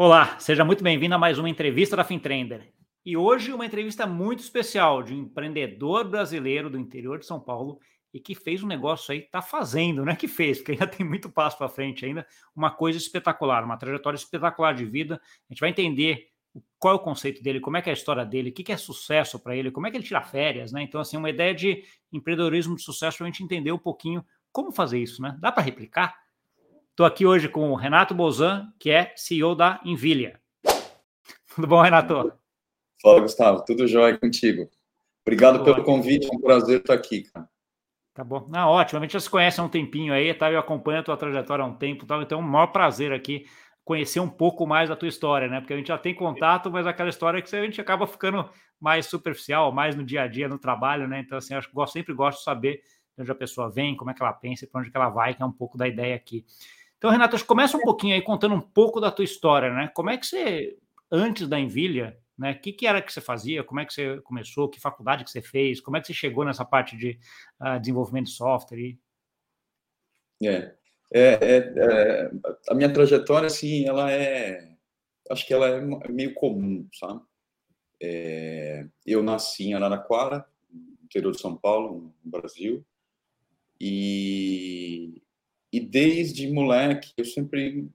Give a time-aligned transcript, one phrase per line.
[0.00, 2.72] Olá, seja muito bem-vindo a mais uma entrevista da Fintrender.
[3.04, 7.80] E hoje uma entrevista muito especial de um empreendedor brasileiro do interior de São Paulo
[8.14, 11.04] e que fez um negócio aí, está fazendo, não é que fez, porque ainda tem
[11.04, 15.20] muito passo para frente ainda, uma coisa espetacular, uma trajetória espetacular de vida.
[15.50, 16.28] A gente vai entender
[16.78, 18.76] qual é o conceito dele, como é que é a história dele, o que, é
[18.76, 20.80] sucesso para ele, como é que ele tira férias, né?
[20.80, 24.70] Então, assim, uma ideia de empreendedorismo de sucesso para a gente entender um pouquinho como
[24.70, 25.36] fazer isso, né?
[25.40, 26.27] Dá para replicar?
[26.98, 30.40] Estou aqui hoje com o Renato Bozan, que é CEO da Envilha.
[31.54, 32.32] Tudo bom, Renato?
[33.00, 33.64] Fala, Gustavo.
[33.64, 34.68] Tudo jóia contigo.
[35.24, 37.48] Obrigado pelo convite, é um prazer estar aqui, cara.
[38.12, 38.50] Tá bom.
[38.52, 38.98] Ah, ótimo.
[38.98, 40.50] A gente já se conhece há um tempinho aí, tá?
[40.50, 42.20] Eu acompanho a tua trajetória há um tempo, tá?
[42.20, 43.46] então é um maior prazer aqui
[43.84, 45.60] conhecer um pouco mais da tua história, né?
[45.60, 49.06] Porque a gente já tem contato, mas aquela história que a gente acaba ficando mais
[49.06, 51.20] superficial, mais no dia a dia, no trabalho, né?
[51.20, 52.82] Então, assim, eu gosto, sempre gosto de saber
[53.16, 55.10] de onde a pessoa vem, como é que ela pensa e para onde que ela
[55.10, 56.44] vai, que é um pouco da ideia aqui.
[56.98, 59.88] Então, Renato, começa um pouquinho aí contando um pouco da tua história, né?
[59.94, 60.76] Como é que você,
[61.10, 62.52] antes da Envilha, né?
[62.52, 63.62] O que, que era que você fazia?
[63.62, 64.68] Como é que você começou?
[64.68, 65.80] Que faculdade que você fez?
[65.80, 67.18] Como é que você chegou nessa parte de
[67.60, 68.98] uh, desenvolvimento de software?
[70.42, 70.74] É,
[71.12, 72.30] é, é, é,
[72.68, 74.76] a minha trajetória, assim, ela é,
[75.30, 77.22] acho que ela é meio comum, sabe?
[78.00, 80.46] É, eu nasci em Araraquara,
[81.02, 82.84] interior de São Paulo, no Brasil,
[83.80, 85.22] e,
[85.72, 87.88] e desde moleque eu sempre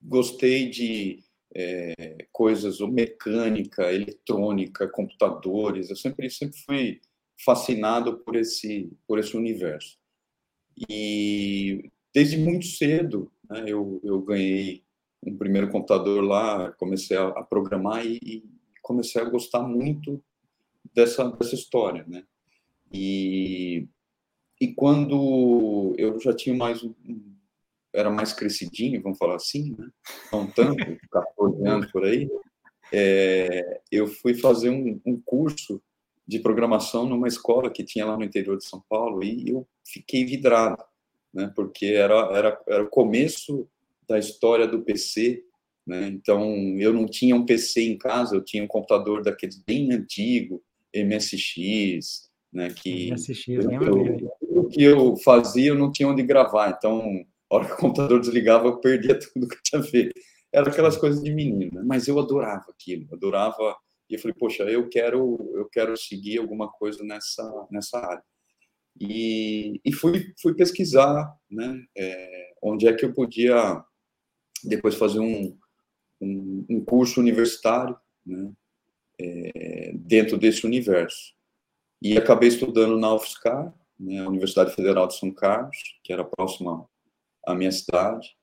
[0.00, 5.90] gostei de é, coisas ou mecânica, eletrônica, computadores.
[5.90, 7.00] Eu sempre sempre fui
[7.44, 9.98] fascinado por esse por esse universo.
[10.88, 14.84] E desde muito cedo, né, eu, eu ganhei
[15.22, 18.44] um primeiro computador lá, comecei a, a programar e, e,
[18.82, 20.22] comecei a gostar muito
[20.94, 22.24] dessa, dessa história, né?
[22.92, 23.88] E,
[24.60, 26.80] e quando eu já tinha mais
[27.94, 29.88] era mais crescidinho, vamos falar assim, né?
[30.30, 30.76] Não tanto,
[31.10, 32.28] 14 anos por aí,
[32.92, 35.82] é, eu fui fazer um, um curso
[36.28, 40.24] de programação numa escola que tinha lá no interior de São Paulo e eu fiquei
[40.24, 40.84] vidrado
[41.36, 41.52] né?
[41.54, 43.68] Porque era, era, era o começo
[44.08, 45.44] da história do PC,
[45.86, 46.08] né?
[46.08, 46.42] Então
[46.78, 50.62] eu não tinha um PC em casa, eu tinha um computador daqueles bem antigo,
[50.94, 52.70] MSX, né?
[52.70, 54.34] Que MSX, eu,
[54.68, 58.66] que eu fazia eu não tinha onde gravar, então a hora que o computador desligava
[58.66, 60.18] eu perdia tudo que eu tinha feito.
[60.52, 61.82] Era aquelas coisas de menino, né?
[61.84, 63.76] mas eu adorava aquilo, adorava
[64.08, 68.22] e eu falei, poxa, eu quero, eu quero seguir alguma coisa nessa, nessa área.
[68.98, 73.84] E, e fui, fui pesquisar né, é, onde é que eu podia
[74.64, 75.58] depois fazer um,
[76.20, 78.52] um, um curso universitário né,
[79.20, 81.34] é, dentro desse universo.
[82.00, 86.88] E acabei estudando na UFSCar, né, a Universidade Federal de São Carlos, que era próxima
[87.46, 88.36] à minha cidade.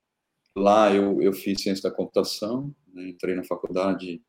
[0.56, 4.22] Lá eu, eu fiz ciência da computação, né, entrei na faculdade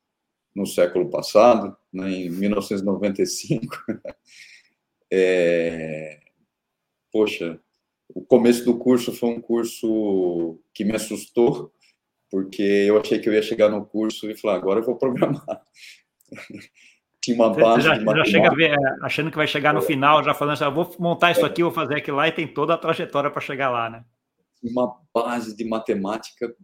[0.55, 3.75] no século passado, né, em 1995.
[5.17, 6.19] É,
[7.11, 7.61] poxa,
[8.09, 11.71] o começo do curso foi um curso que me assustou,
[12.29, 15.45] porque eu achei que eu ia chegar no curso e falar, agora eu vou programar.
[17.25, 17.81] Tinha uma base.
[17.81, 20.63] Você já, já chega ver, é, achando que vai chegar no final, já falando assim,
[20.63, 23.41] ah, vou montar isso aqui, vou fazer aquilo lá, e tem toda a trajetória para
[23.41, 24.05] chegar lá, né?
[24.63, 26.55] Uma base de matemática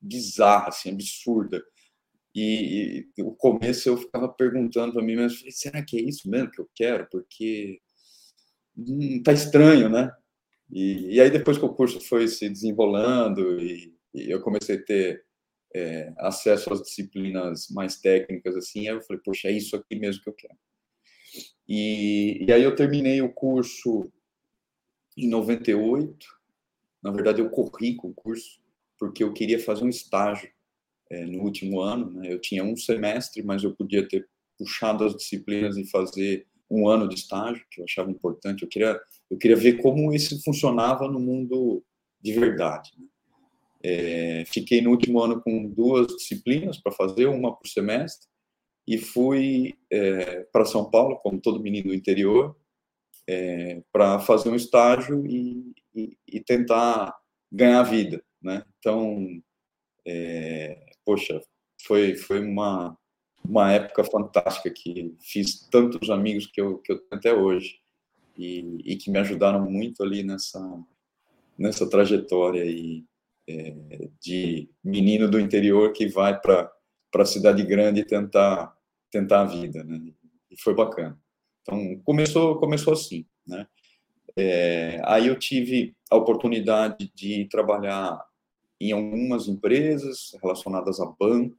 [0.00, 1.62] bizarra, assim, absurda.
[2.34, 6.50] E, e, o começo eu ficava perguntando para mim mas será que é isso mesmo
[6.50, 7.06] que eu quero?
[7.08, 7.78] Porque
[8.76, 10.10] hum, tá estranho, né?
[10.68, 14.82] E, e, aí depois que o curso foi se desenrolando e, e eu comecei a
[14.82, 15.24] ter
[15.74, 20.22] é, acesso às disciplinas mais técnicas, assim, aí eu falei, poxa, é isso aqui mesmo
[20.22, 20.58] que eu quero.
[21.68, 24.10] E, e aí eu terminei o curso
[25.16, 26.26] em 98.
[27.02, 28.62] Na verdade, eu corri com o curso
[28.98, 30.50] porque eu queria fazer um estágio
[31.10, 32.10] é, no último ano.
[32.12, 32.32] Né?
[32.32, 34.28] Eu tinha um semestre, mas eu podia ter
[34.58, 38.62] puxado as disciplinas e fazer um ano de estágio, que eu achava importante.
[38.62, 39.00] Eu queria,
[39.30, 41.84] eu queria ver como isso funcionava no mundo
[42.20, 42.92] de verdade.
[42.98, 43.06] Né?
[43.86, 48.26] É, fiquei no último ano com duas disciplinas para fazer, uma por semestre,
[48.88, 52.56] e fui é, para São Paulo, como todo menino do interior,
[53.26, 57.14] é, para fazer um estágio e, e, e, tentar
[57.52, 58.64] ganhar vida, né?
[58.78, 59.42] Então,
[60.06, 61.40] é, poxa,
[61.86, 62.96] foi foi uma
[63.46, 67.78] uma época fantástica que fiz tantos amigos que eu, que eu tenho até hoje
[68.38, 70.60] e, e que me ajudaram muito ali nessa
[71.58, 73.04] nessa trajetória aí,
[73.48, 73.74] é,
[74.20, 76.70] de menino do interior que vai para
[77.14, 78.74] a cidade grande tentar
[79.10, 80.12] tentar a vida, né?
[80.50, 81.18] E foi bacana.
[81.62, 83.66] Então começou começou assim, né?
[84.36, 88.20] É, aí eu tive a oportunidade de trabalhar
[88.80, 91.56] em algumas empresas relacionadas a banco,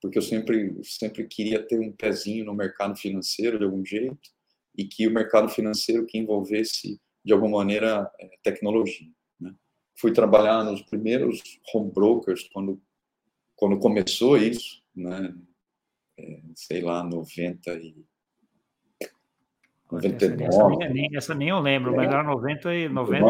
[0.00, 4.30] porque eu sempre, sempre queria ter um pezinho no mercado financeiro de algum jeito,
[4.76, 9.10] e que o mercado financeiro que envolvesse, de alguma maneira, é, tecnologia.
[9.98, 12.80] Fui trabalhar nos primeiros home brokers, quando,
[13.54, 15.34] quando começou isso, né?
[16.18, 18.06] É, sei lá, 90 e
[19.90, 20.44] 99.
[20.44, 21.96] Essa nem, essa nem eu lembro, é.
[21.96, 23.26] mas era 90 e 90.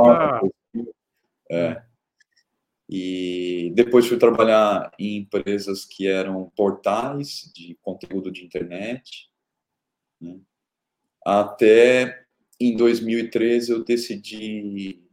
[1.50, 1.56] É.
[1.56, 1.82] é.
[2.88, 9.28] E depois fui trabalhar em empresas que eram portais de conteúdo de internet.
[10.20, 10.38] Né?
[11.24, 12.26] Até
[12.60, 15.05] em 2013 eu decidi é,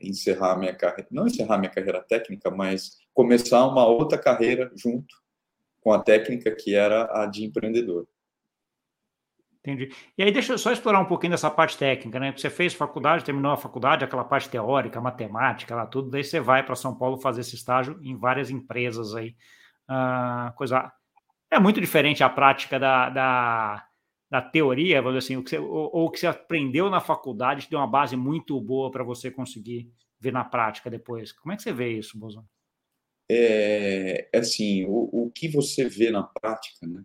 [0.00, 5.14] encerrar minha carreira, não encerrar minha carreira técnica, mas começar uma outra carreira junto
[5.80, 8.06] com a técnica que era a de empreendedor.
[9.62, 9.90] Entendi.
[10.16, 12.32] E aí, deixa eu só explorar um pouquinho dessa parte técnica, né?
[12.32, 16.64] Você fez faculdade, terminou a faculdade, aquela parte teórica, matemática, lá tudo, daí você vai
[16.64, 19.36] para São Paulo fazer esse estágio em várias empresas aí.
[19.86, 20.90] Ah, coisa.
[21.50, 23.84] É muito diferente a prática da, da,
[24.30, 27.68] da teoria, vamos assim, o que você, ou, ou o que você aprendeu na faculdade
[27.68, 29.90] deu uma base muito boa para você conseguir
[30.20, 31.32] ver na prática depois.
[31.32, 32.46] Como é que você vê isso, Bozão?
[33.28, 37.04] É, é assim, o, o que você vê na prática, né?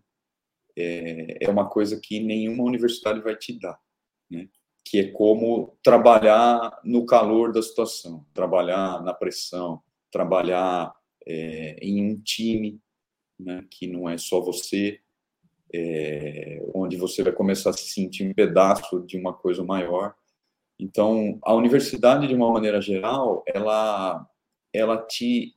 [0.76, 3.80] é, é uma coisa que nenhuma universidade vai te dar,
[4.30, 4.48] né?
[4.84, 9.82] que é como trabalhar no calor da situação, trabalhar na pressão,
[10.12, 10.94] trabalhar
[11.26, 12.80] é, em um time,
[13.38, 15.00] né, que não é só você,
[15.72, 20.14] é, onde você vai começar a se sentir um pedaço de uma coisa maior.
[20.78, 24.26] Então, a universidade, de uma maneira geral, ela,
[24.72, 25.54] ela te,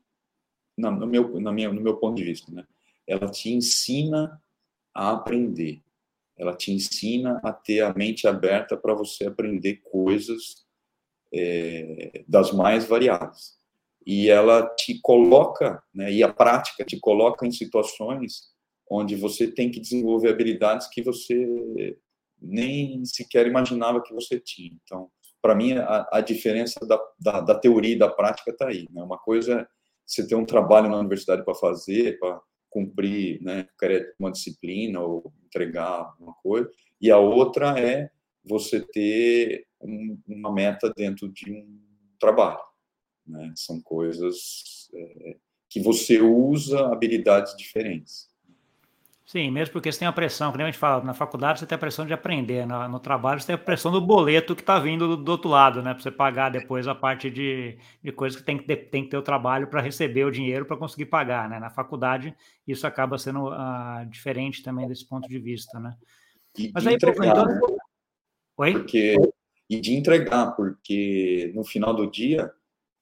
[0.77, 2.65] no meu, na minha, no meu ponto de vista, né,
[3.05, 4.41] ela te ensina
[4.93, 5.81] a aprender.
[6.37, 10.65] Ela te ensina a ter a mente aberta para você aprender coisas
[11.33, 13.59] é, das mais variadas.
[14.05, 18.49] E ela te coloca, né, e a prática te coloca em situações
[18.89, 21.97] onde você tem que desenvolver habilidades que você
[22.41, 24.71] nem sequer imaginava que você tinha.
[24.83, 25.09] Então,
[25.41, 28.87] para mim, a, a diferença da, da, da, teoria e da prática está aí.
[28.91, 29.03] Né?
[29.03, 29.67] Uma coisa é
[30.05, 33.67] você ter um trabalho na universidade para fazer, para cumprir né,
[34.19, 36.69] uma disciplina ou entregar uma coisa,
[37.01, 38.09] e a outra é
[38.43, 41.79] você ter um, uma meta dentro de um
[42.19, 42.59] trabalho.
[43.25, 43.53] Né?
[43.55, 45.37] São coisas é,
[45.69, 48.28] que você usa habilidades diferentes.
[49.29, 51.75] Sim, mesmo porque você tem a pressão, como a gente fala, na faculdade você tem
[51.75, 54.79] a pressão de aprender, no, no trabalho você tem a pressão do boleto que está
[54.79, 55.93] vindo do, do, outro lado, né?
[55.93, 59.11] Para você pagar depois a parte de, de coisas que tem que ter, tem que
[59.11, 61.59] ter o trabalho para receber o dinheiro para conseguir pagar, né?
[61.59, 62.35] Na faculdade
[62.67, 65.93] isso acaba sendo uh, diferente também desse ponto de vista, né?
[66.57, 67.45] E Mas aí, entregar, então...
[67.45, 67.59] né?
[68.57, 68.73] Oi?
[68.73, 69.15] Porque,
[69.69, 72.51] e de entregar, porque no final do dia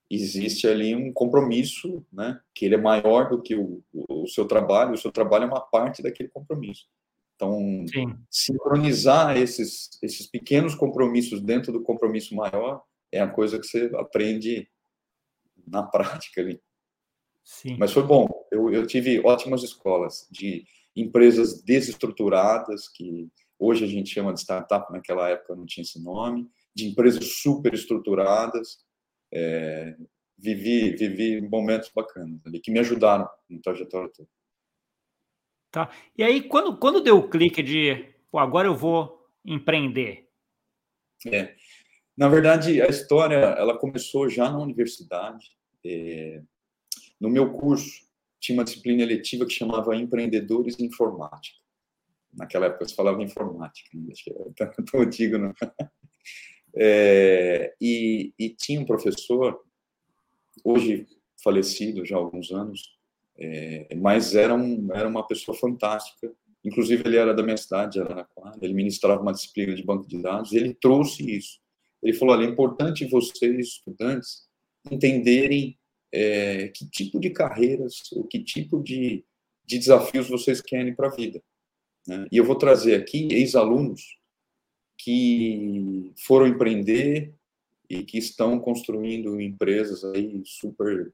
[0.10, 4.94] existe ali um compromisso, né, que ele é maior do que o, o seu trabalho,
[4.94, 6.88] o seu trabalho é uma parte daquele compromisso.
[7.36, 8.18] Então, Sim.
[8.32, 12.82] sincronizar esses, esses pequenos compromissos dentro do compromisso maior
[13.12, 14.68] é a coisa que você aprende
[15.68, 16.60] na prática ali.
[17.44, 17.78] Sim.
[17.78, 18.28] Mas foi bom.
[18.52, 20.66] Eu, eu tive ótimas escolas de
[20.96, 23.30] empresas desestruturadas, que
[23.60, 27.74] hoje a gente chama de startup, naquela época não tinha esse nome, de empresas super
[27.74, 28.80] estruturadas,
[29.34, 29.96] é,
[30.38, 34.30] vivi, vivi momentos bacanas ali, que me ajudaram no trajetória toda.
[35.72, 35.92] Tá.
[36.18, 40.30] E aí, quando, quando deu o clique de, pô, agora eu vou empreender?
[41.26, 41.56] É.
[42.16, 45.52] Na verdade, a história, ela começou já na universidade.
[45.86, 46.42] É,
[47.20, 48.08] no meu curso,
[48.40, 51.58] tinha uma disciplina eletiva que chamava Empreendedores em Informática.
[52.34, 54.12] Naquela época se falava informática, né?
[54.12, 55.54] acho que era tão antigo, não?
[56.80, 59.60] É, e, e, tinha um professor,
[60.64, 61.08] hoje
[61.44, 62.98] falecido já há alguns anos,
[63.38, 66.32] é, mas era, um, era uma pessoa fantástica.
[66.64, 70.54] Inclusive, ele era da minha cidade, Araraquara, ele ministrava uma disciplina de banco de dados,
[70.54, 71.60] ele trouxe isso.
[72.02, 74.48] Ele falou: olha, é importante vocês, estudantes,
[74.92, 75.78] entenderem
[76.12, 79.26] é, que tipo de carreiras, ou que tipo de,
[79.66, 81.42] de desafios vocês querem para a vida.
[82.08, 82.28] Né?
[82.32, 84.17] E eu vou trazer aqui ex-alunos
[84.98, 87.34] que foram empreender
[87.90, 91.14] e que estão construindo empresas aí super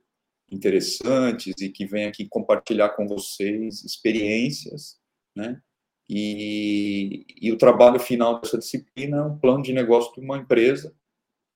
[0.52, 5.00] interessantes e que vêm aqui compartilhar com vocês experiências,
[5.36, 5.62] né?
[6.10, 10.94] E, e o trabalho final dessa disciplina é um plano de negócio de uma empresa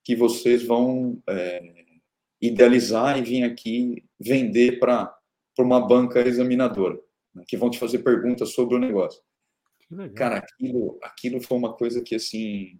[0.03, 1.61] que vocês vão é,
[2.41, 5.13] idealizar e vir aqui vender para
[5.59, 6.97] uma banca examinadora,
[7.35, 7.43] né?
[7.45, 9.21] que vão te fazer perguntas sobre o negócio.
[10.15, 12.79] Cara, aquilo, aquilo foi uma coisa que, assim,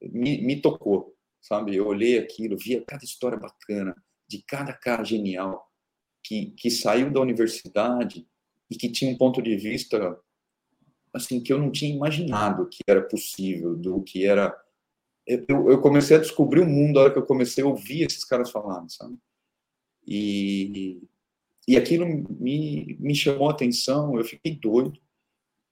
[0.00, 1.76] me, me tocou, sabe?
[1.76, 3.94] Eu olhei aquilo, via cada história bacana,
[4.28, 5.70] de cada cara genial,
[6.24, 8.26] que, que saiu da universidade
[8.70, 10.18] e que tinha um ponto de vista
[11.14, 14.54] assim que eu não tinha imaginado que era possível, do que era
[15.26, 18.24] eu, eu comecei a descobrir o mundo na hora que eu comecei a ouvir esses
[18.24, 19.18] caras falando, sabe?
[20.06, 21.02] E,
[21.66, 25.00] e aquilo me, me chamou a atenção, eu fiquei doido.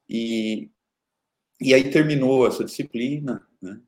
[0.08, 0.72] E,
[1.62, 3.79] e aí terminou essa disciplina, né?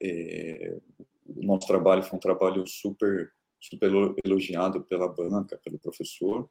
[0.00, 0.78] É,
[1.24, 3.90] o nosso trabalho foi um trabalho super, super
[4.24, 6.48] elogiado pela banca, pelo professor,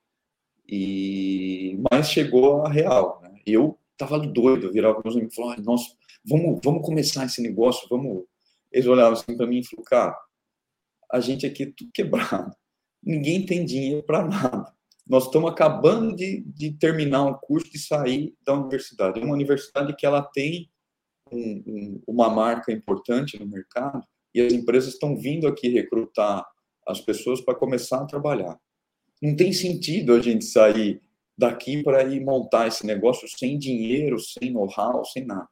[0.67, 3.39] e mas chegou a real, né?
[3.45, 7.87] Eu tava doido, eu virava meus amigos e falava, nossa, vamos, vamos começar esse negócio,
[7.87, 8.25] vamos.
[8.71, 10.19] Eles olhavam assim para mim e falaram, cara,
[11.11, 12.55] a gente aqui é tudo quebrado,
[13.01, 14.75] ninguém tem dinheiro para nada.
[15.07, 19.19] Nós estamos acabando de, de terminar um curso de sair da universidade.
[19.19, 20.69] Uma universidade que ela tem
[21.31, 26.45] um, um, uma marca importante no mercado e as empresas estão vindo aqui recrutar
[26.87, 28.59] as pessoas para começar a trabalhar.
[29.21, 31.01] Não tem sentido a gente sair
[31.37, 35.47] daqui para ir montar esse negócio sem dinheiro, sem know-how, sem nada.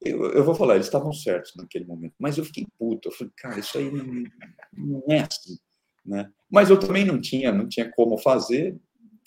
[0.00, 3.08] Eu, eu, vou falar, eles estavam certos naquele momento, mas eu fiquei puto.
[3.08, 4.24] Eu falei, cara, isso aí não,
[4.72, 5.56] não é assim,
[6.04, 6.30] né?
[6.50, 8.78] Mas eu também não tinha, não tinha como fazer.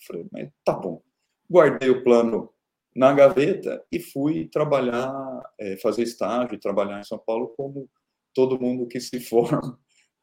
[0.07, 1.01] Falei, mas tá bom.
[1.49, 2.51] Guardei o plano
[2.95, 5.13] na gaveta e fui trabalhar,
[5.59, 7.89] é, fazer estágio, trabalhar em São Paulo como
[8.33, 9.79] todo mundo que se forma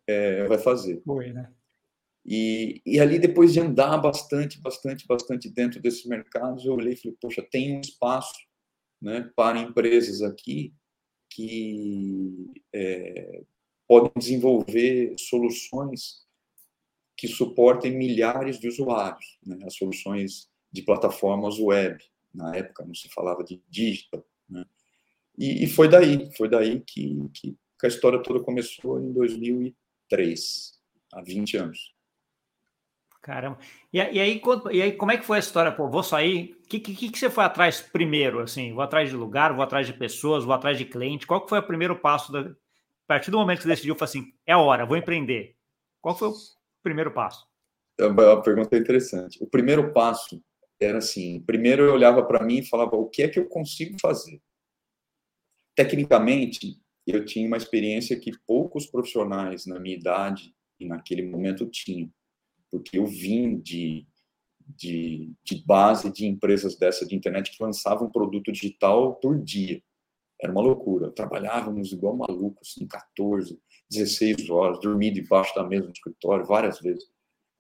[0.07, 1.03] é, vai fazer.
[1.05, 1.53] Foi, né?
[2.25, 6.97] E, e ali, depois de andar bastante, bastante, bastante dentro desses mercados, eu olhei e
[6.97, 8.39] falei, poxa, tem um espaço
[9.01, 10.73] né, para empresas aqui
[11.29, 13.43] que é,
[13.89, 16.23] podem desenvolver soluções
[17.17, 22.03] que suportem milhares de usuários, né, as soluções de plataformas web.
[22.35, 24.25] Na época não se falava de digital.
[24.49, 24.65] Né?
[25.37, 30.79] E, e, foi daí, foi daí que, que a história toda começou em 2003,
[31.13, 31.95] há 20 anos.
[33.23, 33.59] Caramba.
[33.93, 34.43] E, e, aí,
[34.73, 35.71] e aí, como é que foi a história?
[35.71, 36.59] Pô, vou sair.
[36.65, 38.41] O que, que, que você foi atrás primeiro?
[38.41, 41.27] Assim, vou atrás de lugar, vou atrás de pessoas, vou atrás de cliente.
[41.27, 42.33] Qual que foi o primeiro passo?
[42.33, 42.41] Da...
[42.41, 42.55] A
[43.07, 45.55] partir do momento que você decidiu, foi assim: é a hora, vou empreender.
[46.01, 46.35] Qual foi o
[46.83, 47.47] primeiro passo?
[47.99, 49.43] É uma pergunta interessante.
[49.43, 50.43] O primeiro passo
[50.81, 53.97] era assim: primeiro eu olhava para mim e falava, o que é que eu consigo
[54.01, 54.41] fazer?
[55.75, 62.13] Tecnicamente, eu tinha uma experiência que poucos profissionais na minha idade e naquele momento tinham
[62.73, 64.07] porque eu vim de,
[64.67, 69.83] de, de base de empresas dessa de internet que lançavam produto digital por dia.
[70.41, 71.11] Era uma loucura.
[71.11, 73.61] Trabalhávamos igual malucos, em 14,
[73.93, 77.05] 16 horas, dormia debaixo da mesa no escritório várias vezes.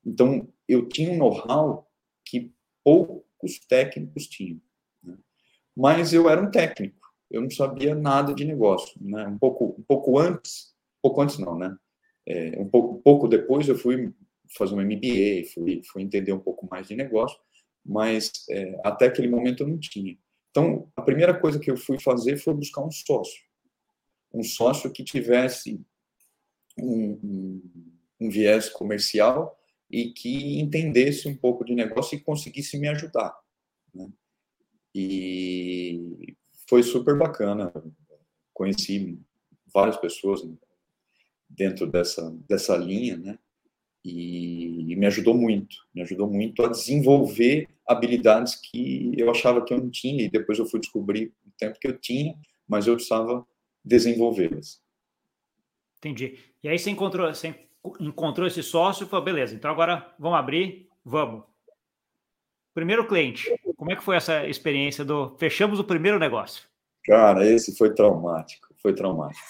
[0.04, 1.88] Então, eu tinha um know-how
[2.24, 4.60] que poucos técnicos tinham.
[5.02, 5.16] Né?
[5.76, 8.92] Mas eu era um técnico, eu não sabia nada de negócio.
[9.00, 9.26] Né?
[9.26, 11.76] Um, pouco, um pouco antes, pouco antes não, né?
[12.26, 14.12] É, um pouco, pouco depois eu fui
[14.56, 17.38] fazer um MBA, fui, fui entender um pouco mais de negócio,
[17.84, 20.16] mas é, até aquele momento eu não tinha.
[20.50, 23.42] Então, a primeira coisa que eu fui fazer foi buscar um sócio.
[24.32, 25.80] Um sócio que tivesse
[26.78, 27.62] um,
[28.20, 29.58] um, viés comercial
[29.90, 33.34] e que entendesse um pouco de negócio e conseguisse me ajudar.
[33.94, 34.08] Né?
[34.94, 36.34] E
[36.68, 37.72] foi super bacana.
[38.52, 39.18] Conheci
[39.72, 40.42] várias pessoas
[41.48, 43.38] dentro dessa, dessa linha, né?
[44.04, 49.78] e, me ajudou muito, me ajudou muito a desenvolver habilidades que eu achava que eu
[49.78, 52.34] não tinha e depois eu fui descobrir o tempo que eu tinha,
[52.66, 53.46] mas eu precisava
[53.84, 54.81] desenvolvê-las.
[56.02, 56.36] Entendi.
[56.64, 57.54] E aí você encontrou, você
[58.00, 61.44] encontrou esse sócio e falou, beleza, então agora vamos abrir, vamos.
[62.74, 66.64] Primeiro cliente, como é que foi essa experiência do fechamos o primeiro negócio?
[67.04, 69.46] Cara, esse foi traumático, foi traumático.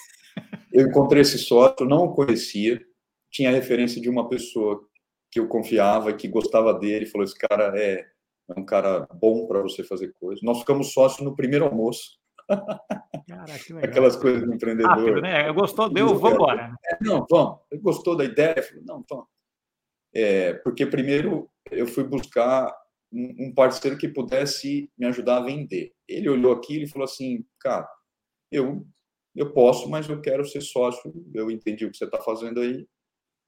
[0.71, 2.83] Eu encontrei esse sócio, não o conhecia,
[3.31, 4.87] tinha a referência de uma pessoa
[5.31, 8.05] que eu confiava, que gostava dele, falou: esse cara é,
[8.49, 10.43] é um cara bom para você fazer coisas.
[10.43, 12.19] Nós ficamos sócios no primeiro almoço.
[12.47, 14.89] Caraca, Aquelas coisas do empreendedor.
[14.89, 15.51] Rápido, né?
[15.53, 16.75] Gostou, deu, vamos embora.
[16.85, 17.59] É, não, vamos.
[17.81, 18.61] Gostou da ideia?
[18.61, 19.27] Falei, não, vamos.
[20.13, 22.73] É, porque primeiro eu fui buscar
[23.11, 25.93] um, um parceiro que pudesse me ajudar a vender.
[26.07, 27.87] Ele olhou aquilo e falou assim, cara,
[28.51, 28.85] eu
[29.35, 31.11] eu posso, mas eu quero ser sócio.
[31.33, 32.87] Eu entendi o que você está fazendo aí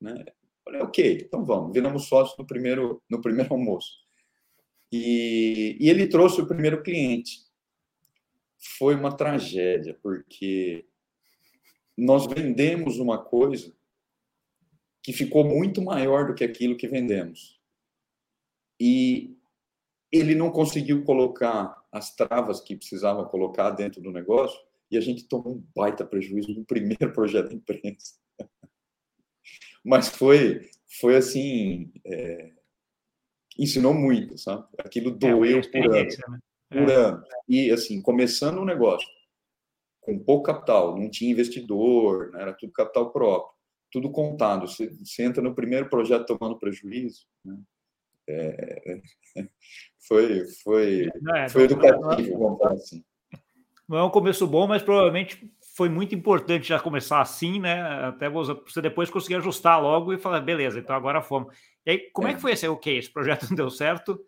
[0.02, 0.26] Né?
[0.64, 1.74] Falei, ok, então vamos.
[1.74, 3.92] Viramos sócios no primeiro, no primeiro almoço.
[4.92, 7.45] E, e ele trouxe o primeiro cliente.
[8.78, 10.86] Foi uma tragédia, porque
[11.98, 13.74] nós vendemos uma coisa
[15.02, 17.62] que ficou muito maior do que aquilo que vendemos.
[18.80, 19.38] E
[20.12, 25.28] ele não conseguiu colocar as travas que precisava colocar dentro do negócio e a gente
[25.28, 28.16] tomou um baita prejuízo no primeiro projeto da imprensa.
[29.84, 30.70] Mas foi,
[31.00, 32.52] foi assim, é,
[33.58, 34.68] ensinou muito, sabe?
[34.80, 36.10] Aquilo é, doeu é, por ano.
[36.30, 36.40] Né?
[36.70, 36.96] Por é.
[36.96, 37.24] ano.
[37.48, 39.08] E, assim, começando um negócio
[40.02, 42.42] com pouco capital, não tinha investidor, né?
[42.44, 43.56] era tudo capital próprio
[43.96, 44.68] tudo contado.
[44.68, 47.26] Você, você entra no primeiro projeto tomando prejuízo.
[47.46, 47.58] Né?
[48.28, 49.02] É,
[50.06, 53.04] foi foi, é, foi educativo, vamos falar assim.
[53.88, 57.82] Não é um começo bom, mas provavelmente foi muito importante já começar assim, né?
[58.08, 61.56] Até você depois conseguir ajustar logo e falar, beleza, então agora fomos.
[61.86, 62.68] E aí, como é, é que foi esse?
[62.68, 64.20] Ok, esse projeto não deu certo,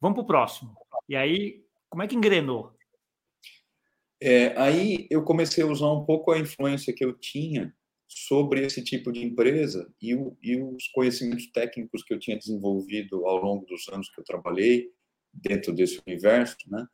[0.00, 0.74] vamos para o próximo.
[1.08, 2.72] E aí, como é que engrenou?
[4.20, 7.74] É, aí eu comecei a usar um pouco a influência que eu tinha
[8.08, 13.26] sobre esse tipo de empresa e, o, e, os conhecimentos técnicos que eu tinha desenvolvido
[13.26, 14.90] ao longo dos anos que eu trabalhei
[15.32, 16.86] dentro desse universo, né,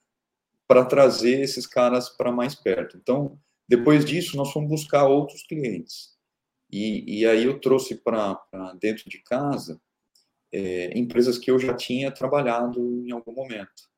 [0.67, 2.97] para trazer esses caras para mais perto.
[2.97, 3.39] Então,
[3.69, 6.17] depois disso, nós fomos buscar outros clientes.
[6.73, 8.41] E, e aí eu trouxe para
[8.81, 9.81] dentro de casa
[10.53, 13.90] é, empresas que eu já tinha trabalhado em algum momento.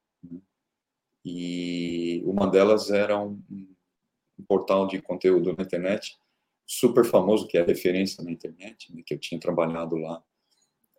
[1.24, 6.18] E uma delas era um, um portal de conteúdo na internet
[6.66, 10.22] super famoso, que é referência na internet, né, que eu tinha trabalhado lá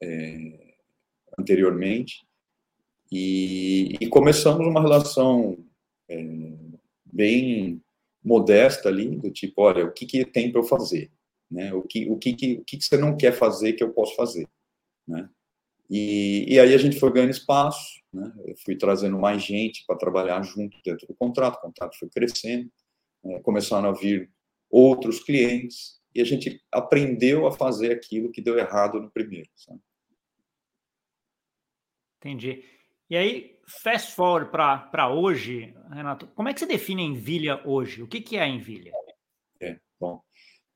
[0.01, 0.75] é,
[1.38, 2.25] anteriormente.
[3.12, 5.58] E, e, começamos uma relação
[6.09, 6.18] é,
[7.05, 7.81] bem
[8.24, 11.12] modesta ali, do tipo, olha, o que, que tem para eu fazer?
[11.50, 11.74] Né?
[11.74, 14.16] O, que, o, que, que, o que, que você não quer fazer que eu posso
[14.16, 14.48] fazer?
[15.07, 15.29] Né?
[15.89, 18.31] E, e aí a gente foi ganhando espaço, né?
[18.46, 22.72] eu fui trazendo mais gente para trabalhar junto dentro do contrato, o contrato foi crescendo,
[23.24, 23.39] né?
[23.41, 24.31] começaram a vir
[24.69, 29.50] outros clientes, e a gente aprendeu a fazer aquilo que deu errado no primeiro.
[29.55, 29.79] Sabe?
[32.19, 32.63] Entendi.
[33.09, 38.01] E aí, fast forward para hoje, Renato, como é que você define a Envilha hoje?
[38.01, 38.91] O que, que é a Envilha?
[39.59, 40.22] É, bom,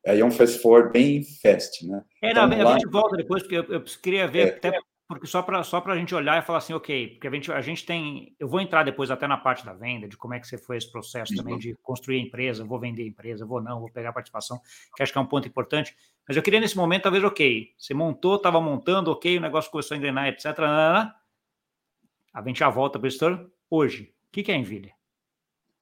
[0.05, 2.03] aí é um fast forward bem fast, né?
[2.21, 5.41] É, então, a gente volta depois, porque eu, eu queria ver é, até porque só
[5.41, 8.35] para só a gente olhar e falar assim, ok, porque a gente, a gente tem.
[8.37, 10.75] Eu vou entrar depois até na parte da venda, de como é que você foi
[10.75, 11.37] esse processo uhum.
[11.37, 14.59] também de construir a empresa, vou vender a empresa, vou não, vou pegar a participação,
[14.95, 15.95] que acho que é um ponto importante.
[16.27, 19.95] Mas eu queria nesse momento, talvez, ok, você montou, estava montando, ok, o negócio começou
[19.95, 20.45] a engrenar, etc.
[20.59, 24.93] A gente já volta para o Hoje, o que é a Envilha?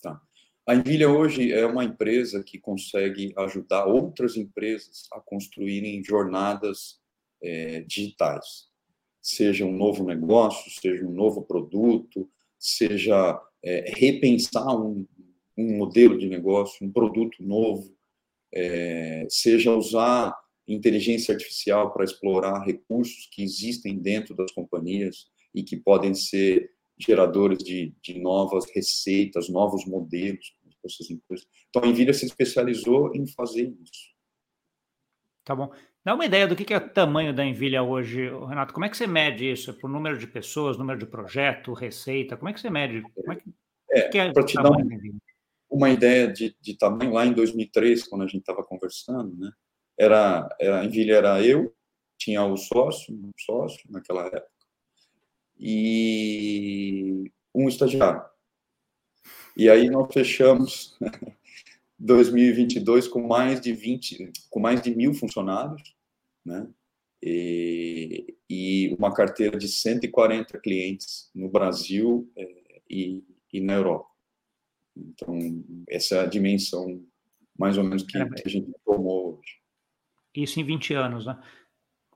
[0.04, 0.22] Tá.
[0.68, 7.00] A Envilha hoje é uma empresa que consegue ajudar outras empresas a construírem jornadas
[7.42, 8.75] é, digitais
[9.26, 15.08] seja um novo negócio, seja um novo produto, seja é, repensar um,
[15.58, 17.92] um, modelo de negócio, um produto novo,
[18.54, 20.32] é, seja usar
[20.68, 27.58] inteligência artificial para explorar recursos que existem dentro das companhias e que podem ser geradores
[27.64, 30.54] de, de novas receitas, novos modelos
[30.86, 31.48] essas empresas.
[31.68, 34.14] Então, a Nvidia se especializou em fazer isso.
[35.44, 35.72] Tá bom.
[36.06, 38.72] Dá uma ideia do que é o tamanho da Envilha hoje, Renato.
[38.72, 39.72] Como é que você mede isso?
[39.72, 42.38] É por número de pessoas, número de projeto, receita?
[42.38, 43.02] Como é que você mede?
[43.02, 43.54] Como é que,
[43.90, 45.20] é, que é para te dar um,
[45.68, 49.52] uma ideia de, de, tamanho, lá em 2003, quando a gente estava conversando, né?
[49.98, 51.76] Era, era, a Envilha era eu,
[52.20, 54.52] tinha o sócio, um sócio naquela época,
[55.58, 58.24] e um estagiário.
[59.58, 60.96] E aí nós fechamos
[61.98, 65.95] 2022 com mais de 20, com mais de mil funcionários,
[66.46, 66.68] né?
[67.22, 74.10] E, e uma carteira de 140 clientes no Brasil é, e, e, na Europa.
[74.96, 75.40] Então,
[75.90, 77.04] essa é a dimensão
[77.58, 79.60] mais ou menos que, é, que a gente tomou hoje.
[80.36, 81.42] Isso em 20 anos, né?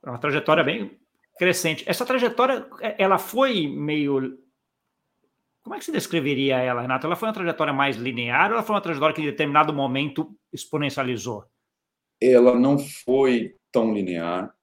[0.04, 0.98] É uma trajetória bem
[1.38, 1.82] crescente.
[1.86, 4.38] Essa trajetória, ela foi meio
[5.62, 7.06] como é que você descreveria ela, Renato?
[7.06, 10.34] Ela foi uma trajetória mais linear ou ela foi uma trajetória que em determinado momento
[10.52, 11.44] exponencializou?
[12.20, 14.54] Ela não foi tão linear.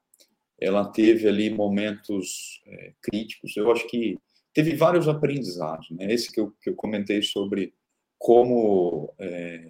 [0.60, 3.56] Ela teve ali momentos é, críticos.
[3.56, 4.17] Eu acho que
[4.54, 5.89] teve vários aprendizados.
[5.91, 6.12] Né?
[6.12, 7.74] Esse que eu, que eu comentei sobre
[8.17, 9.70] como é,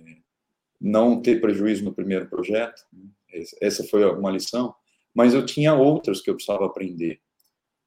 [0.80, 2.82] não ter prejuízo no primeiro projeto.
[2.94, 3.44] Né?
[3.62, 4.74] Essa foi uma lição.
[5.14, 7.20] Mas eu tinha outras que eu precisava aprender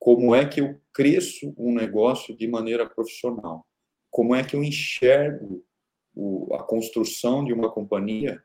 [0.00, 3.66] como é que eu cresço um negócio de maneira profissional,
[4.10, 5.62] como é que eu enxergo
[6.14, 8.42] o, a construção de uma companhia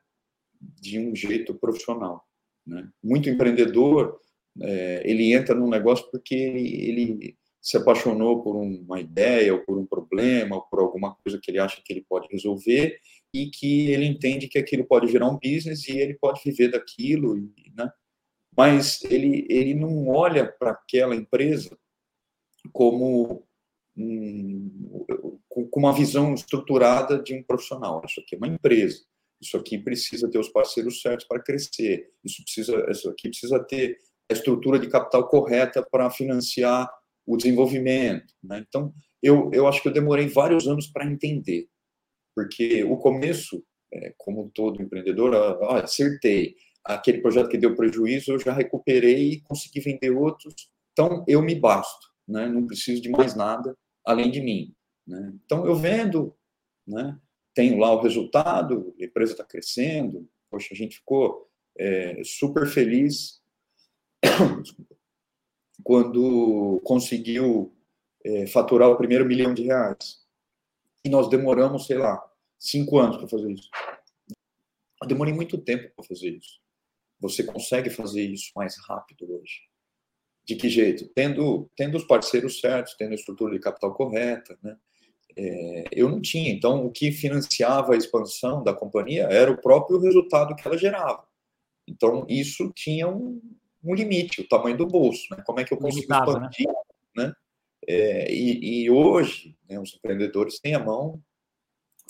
[0.80, 2.24] de um jeito profissional.
[2.66, 2.88] Né?
[3.02, 4.20] Muito empreendedor,
[4.60, 9.76] é, ele entra num negócio porque ele, ele se apaixonou por uma ideia, ou por
[9.76, 12.98] um problema, ou por alguma coisa que ele acha que ele pode resolver,
[13.34, 17.34] e que ele entende que aquilo pode virar um business e ele pode viver daquilo,
[17.74, 17.90] né?
[18.56, 21.76] mas ele, ele não olha para aquela empresa
[22.72, 23.46] como
[23.96, 25.04] um,
[25.48, 28.02] com uma visão estruturada de um profissional.
[28.04, 29.04] Isso aqui é uma empresa.
[29.40, 32.10] Isso aqui precisa ter os parceiros certos para crescer.
[32.24, 33.98] Isso precisa, isso aqui precisa ter
[34.30, 36.90] a estrutura de capital correta para financiar
[37.26, 38.32] o desenvolvimento.
[38.42, 38.64] Né?
[38.66, 41.68] Então, eu, eu acho que eu demorei vários anos para entender,
[42.34, 46.54] porque o começo, é, como todo empreendedor, ah, acertei.
[46.84, 50.54] Aquele projeto que deu prejuízo, eu já recuperei e consegui vender outros.
[50.92, 52.48] Então, eu me basto, né?
[52.48, 54.72] não preciso de mais nada além de mim.
[55.06, 55.32] Né?
[55.44, 56.34] Então, eu vendo,
[56.86, 57.18] né?
[57.56, 63.42] Tenho lá o resultado, a empresa está crescendo, poxa, a gente ficou é, super feliz
[65.82, 67.74] quando conseguiu
[68.22, 70.22] é, faturar o primeiro milhão de reais.
[71.02, 72.22] E nós demoramos, sei lá,
[72.58, 73.70] cinco anos para fazer isso.
[75.00, 76.60] Eu demorei muito tempo para fazer isso.
[77.20, 79.62] Você consegue fazer isso mais rápido hoje.
[80.44, 81.08] De que jeito?
[81.14, 84.76] Tendo, tendo os parceiros certos, tendo a estrutura de capital correta, né?
[85.36, 86.50] É, eu não tinha.
[86.50, 91.24] Então, o que financiava a expansão da companhia era o próprio resultado que ela gerava.
[91.86, 93.40] Então, isso tinha um,
[93.84, 95.26] um limite, o tamanho do bolso.
[95.30, 95.42] Né?
[95.46, 96.18] Como é que eu consigo né?
[96.18, 96.68] expandir?
[97.16, 97.26] Né?
[97.26, 97.32] né?
[97.88, 101.22] É, e, e, hoje, né, os empreendedores têm à mão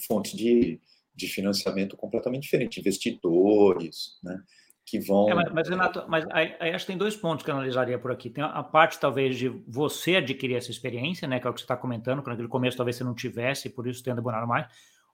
[0.07, 0.81] fontes de,
[1.15, 4.43] de financiamento completamente diferentes, investidores, né?
[4.87, 5.29] Que vão.
[5.29, 8.31] É, mas, Renato, mas aí, acho que tem dois pontos que eu analisaria por aqui.
[8.31, 11.41] Tem a parte, talvez, de você adquirir essa experiência, né?
[11.41, 13.89] Que é o que você está comentando, que naquele começo talvez você não tivesse, por
[13.89, 14.67] isso tenha demorado mais.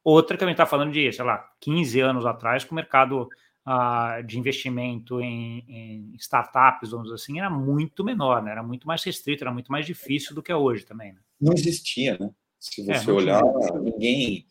[0.04, 3.28] Outra que a gente está falando de, sei lá, 15 anos atrás, que o mercado
[3.64, 8.50] ah, de investimento em, em, startups, vamos dizer assim, era muito menor, né?
[8.50, 11.14] Era muito mais restrito, era muito mais difícil do que é hoje também.
[11.14, 11.20] Né?
[11.40, 12.30] Não existia, né?
[12.60, 13.80] Se é, você é, olhar, tinha.
[13.80, 14.46] ninguém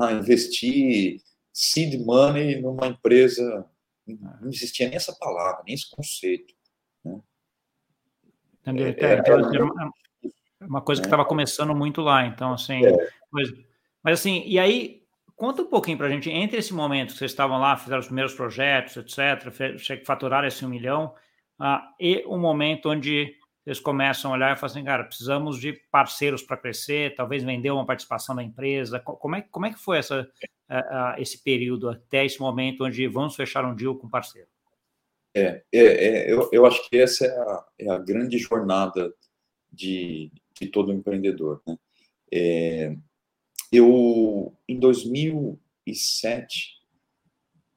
[0.00, 1.20] ah, investir
[1.52, 3.64] seed money numa empresa
[4.16, 6.54] não existia nem essa palavra, nem esse conceito.
[7.04, 7.20] Né?
[8.60, 8.86] Entendeu?
[8.86, 9.92] É, é, então, assim, é uma,
[10.60, 12.92] uma coisa que estava começando muito lá, então, assim, é.
[13.30, 13.48] mas,
[14.02, 15.02] mas assim, e aí,
[15.36, 18.06] conta um pouquinho para a gente, entre esse momento que vocês estavam lá, fizeram os
[18.06, 21.14] primeiros projetos, etc., faturaram esse um milhão,
[21.60, 23.34] uh, e o momento onde
[23.68, 27.70] eles começam a olhar e falam assim, cara, precisamos de parceiros para crescer, talvez vender
[27.70, 28.98] uma participação da empresa.
[28.98, 30.26] Como é, como é que foi essa,
[31.18, 34.48] esse período até esse momento onde vamos fechar um deal com parceiro?
[35.34, 39.12] É, é, é eu, eu acho que essa é a, é a grande jornada
[39.70, 41.60] de, de todo empreendedor.
[41.66, 41.76] Né?
[42.32, 42.96] É,
[43.70, 46.78] eu, em 2007,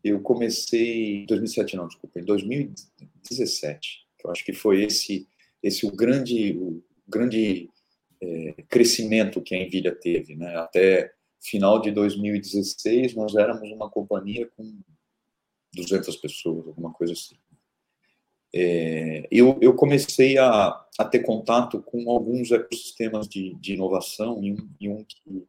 [0.01, 5.27] eu comecei, 2007 não, desculpa, em 2017, eu acho que foi esse
[5.61, 7.69] esse o grande, o grande
[8.21, 10.55] é, crescimento que a Nvidia teve, né?
[10.57, 14.79] Até final de 2016 nós éramos uma companhia com
[15.73, 17.35] 200 pessoas, alguma coisa assim.
[18.53, 24.51] É, eu, eu comecei a, a ter contato com alguns ecossistemas de, de inovação e
[24.51, 25.47] um, e um que,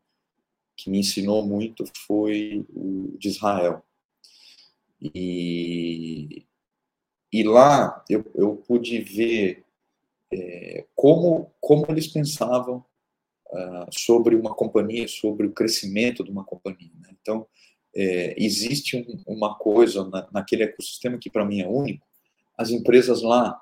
[0.77, 3.85] que me ensinou muito foi o de Israel.
[5.01, 6.47] E,
[7.33, 9.62] e lá eu, eu pude ver
[10.33, 12.85] é, como, como eles pensavam
[13.51, 16.91] uh, sobre uma companhia, sobre o crescimento de uma companhia.
[17.01, 17.11] Né?
[17.21, 17.47] Então,
[17.95, 22.07] é, existe um, uma coisa na, naquele ecossistema que para mim é único.
[22.57, 23.61] As empresas lá,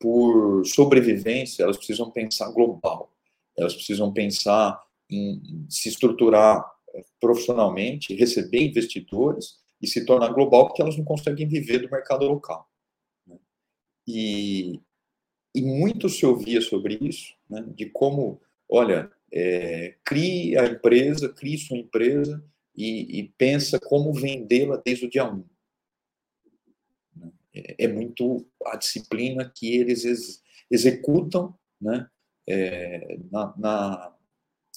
[0.00, 3.12] por sobrevivência, elas precisam pensar global.
[3.56, 10.80] Elas precisam pensar em, se estruturar é, profissionalmente, receber investidores e se tornar global, porque
[10.80, 12.66] elas não conseguem viver do mercado local.
[13.26, 13.36] Né?
[14.06, 14.80] E,
[15.58, 21.58] e muito se ouvia sobre isso, né, de como, olha, é, crie a empresa, crie
[21.58, 22.44] sua empresa
[22.76, 25.44] e, e pensa como vendê-la desde o dia 1.
[27.52, 30.40] É, é, muito a disciplina que eles ex,
[30.70, 32.08] executam né,
[32.48, 34.16] é, na, na,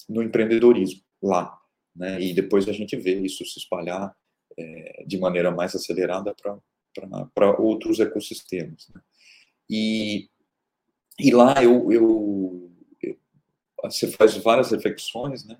[0.08, 1.56] no empreendedorismo lá.
[1.94, 4.16] Né, e depois a gente vê isso se espalhar
[4.58, 8.88] é, de maneira mais acelerada para outros ecossistemas.
[8.92, 9.00] Né.
[9.70, 10.28] E
[11.22, 13.18] e lá eu, eu, eu,
[13.84, 15.56] você faz várias reflexões, né?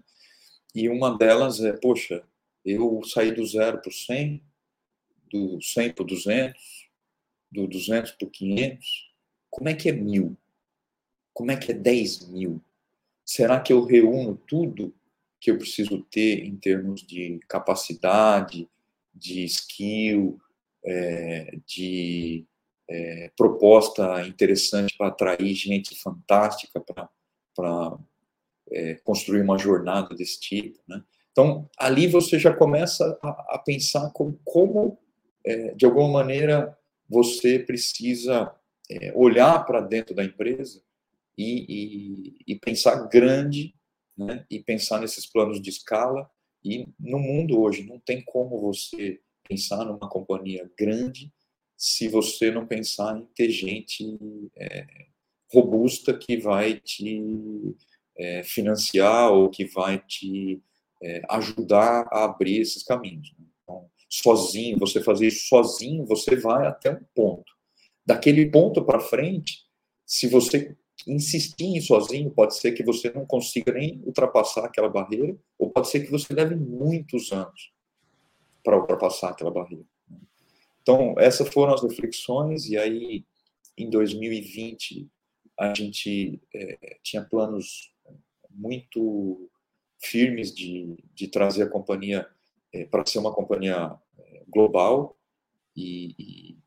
[0.74, 2.24] E uma delas é, poxa,
[2.64, 4.42] eu saí do zero para o 100,
[5.30, 6.90] do 100 para o 200,
[7.50, 9.12] do 200 para o 500.
[9.50, 10.36] Como é que é mil?
[11.32, 12.60] Como é que é 10 mil?
[13.24, 14.94] Será que eu reúno tudo
[15.40, 18.68] que eu preciso ter em termos de capacidade,
[19.14, 20.40] de skill,
[20.84, 22.46] é, de
[22.92, 26.84] é, proposta interessante para atrair gente fantástica
[27.54, 27.98] para
[28.70, 30.78] é, construir uma jornada desse tipo.
[30.86, 31.02] Né?
[31.30, 34.98] Então, ali você já começa a, a pensar como, como
[35.44, 36.76] é, de alguma maneira,
[37.08, 38.54] você precisa
[38.90, 40.82] é, olhar para dentro da empresa
[41.36, 41.64] e,
[42.46, 43.74] e, e pensar grande,
[44.16, 44.44] né?
[44.50, 46.30] e pensar nesses planos de escala.
[46.62, 51.32] E no mundo hoje, não tem como você pensar numa companhia grande
[51.82, 54.16] se você não pensar em ter gente
[54.56, 54.86] é,
[55.52, 57.20] robusta que vai te
[58.16, 60.62] é, financiar ou que vai te
[61.02, 63.34] é, ajudar a abrir esses caminhos.
[63.36, 63.46] Né?
[63.64, 67.52] Então, sozinho, você fazer isso sozinho, você vai até um ponto.
[68.06, 69.64] Daquele ponto para frente,
[70.06, 75.36] se você insistir em sozinho, pode ser que você não consiga nem ultrapassar aquela barreira,
[75.58, 77.72] ou pode ser que você leve muitos anos
[78.62, 79.84] para ultrapassar aquela barreira.
[80.82, 83.24] Então, essas foram as reflexões, e aí,
[83.78, 85.08] em 2020,
[85.58, 87.92] a gente é, tinha planos
[88.50, 89.48] muito
[90.02, 92.28] firmes de, de trazer a companhia
[92.72, 95.16] é, para ser uma companhia é, global
[95.76, 96.58] e, e,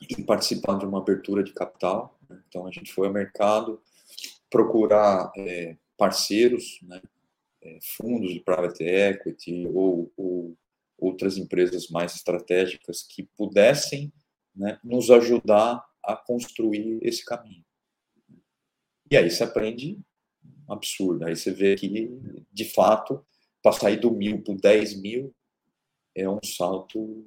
[0.00, 2.18] e, participar de uma abertura de capital.
[2.28, 2.42] Né?
[2.48, 3.80] Então, a gente foi ao mercado
[4.50, 7.00] procurar é, parceiros, né?
[7.64, 10.58] É, fundos de private equity ou, ou
[11.02, 14.12] outras empresas mais estratégicas que pudessem
[14.54, 17.64] né, nos ajudar a construir esse caminho.
[19.10, 19.98] E aí você aprende
[20.68, 21.26] um absurdo.
[21.26, 22.08] Aí você vê que,
[22.50, 23.24] de fato,
[23.62, 25.34] para sair do mil para o 10 mil
[26.14, 27.26] é um salto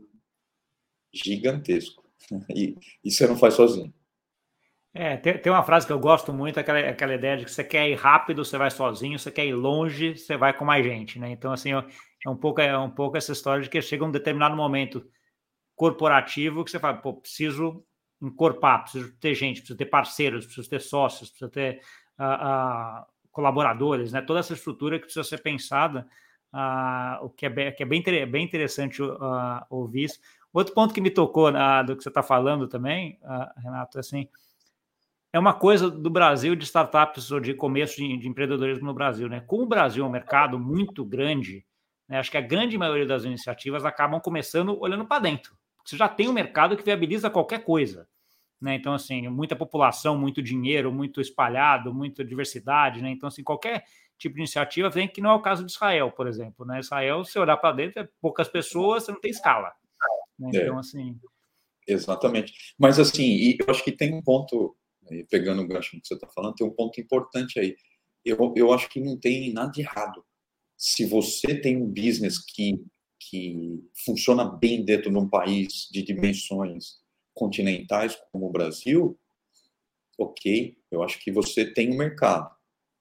[1.13, 2.03] gigantesco.
[2.49, 3.93] E, e você não faz sozinho.
[4.91, 7.63] É, tem, tem uma frase que eu gosto muito, aquela, aquela ideia de que você
[7.63, 11.19] quer ir rápido, você vai sozinho, você quer ir longe, você vai com mais gente,
[11.19, 11.29] né?
[11.29, 11.83] Então, assim, eu,
[12.25, 15.05] é um pouco, é um pouco essa história de que chega um determinado momento
[15.75, 17.85] corporativo que você fala, pô, preciso
[18.21, 21.81] encorpar, preciso ter gente, preciso ter parceiros, preciso ter sócios, preciso ter
[22.17, 24.21] uh, uh, colaboradores, né?
[24.21, 26.07] Toda essa estrutura que precisa ser pensada,
[26.53, 29.01] uh, o que é bem, que é bem, bem interessante
[29.69, 30.19] ouvir isso.
[30.51, 33.19] Outro ponto que me tocou do que você está falando também,
[33.57, 34.29] Renato, assim,
[35.33, 39.27] é uma coisa do Brasil de startups ou de começo de, de empreendedorismo no Brasil,
[39.27, 39.41] né?
[39.41, 41.65] Como o Brasil é um mercado muito grande,
[42.07, 42.19] né?
[42.19, 45.57] Acho que a grande maioria das iniciativas acabam começando olhando para dentro.
[45.83, 48.07] Você já tem um mercado que viabiliza qualquer coisa.
[48.59, 48.75] Né?
[48.75, 53.01] Então, assim, muita população, muito dinheiro, muito espalhado, muita diversidade.
[53.01, 53.11] Né?
[53.11, 53.85] Então, assim, qualquer
[54.17, 56.65] tipo de iniciativa vem que não é o caso de Israel, por exemplo.
[56.65, 56.79] Né?
[56.79, 59.73] Israel, se olhar para dentro, é poucas pessoas, você não tem escala.
[60.39, 60.49] Né?
[60.53, 60.57] É.
[60.63, 60.79] Então, é.
[60.79, 61.19] assim.
[61.87, 62.73] Exatamente.
[62.79, 64.75] Mas, assim, eu acho que tem um ponto,
[65.29, 67.75] pegando o gancho que você está falando, tem um ponto importante aí.
[68.23, 70.25] Eu, eu acho que não tem nada de errado
[70.77, 72.83] se você tem um business que,
[73.19, 76.99] que funciona bem dentro de um país de dimensões
[77.33, 79.19] continentais como o Brasil,
[80.17, 82.53] ok, eu acho que você tem um mercado.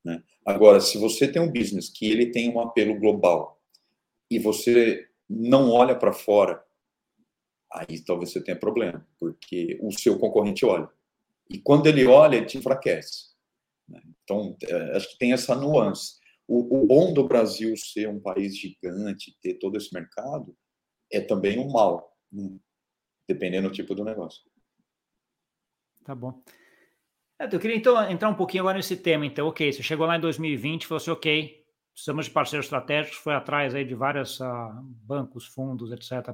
[0.05, 0.23] Né?
[0.45, 3.61] Agora, se você tem um business que ele tem um apelo global
[4.31, 6.63] e você não olha para fora,
[7.73, 10.89] aí talvez você tenha problema, porque o seu concorrente olha.
[11.51, 13.35] E quando ele olha, ele te enfraquece.
[13.89, 14.01] Né?
[14.23, 16.19] Então, é, acho que tem essa nuance.
[16.47, 20.57] O, o, bom do Brasil ser um país gigante, ter todo esse mercado,
[21.11, 22.57] é também um mal, né?
[23.27, 24.43] dependendo do tipo do negócio.
[26.05, 26.43] Tá bom.
[27.39, 29.25] É, eu queria então entrar um pouquinho agora nesse tema.
[29.25, 33.19] Então, ok, você chegou lá em 2020 e falou assim, ok, precisamos de parceiros estratégicos,
[33.19, 36.33] foi atrás aí de vários uh, bancos, fundos, etc.,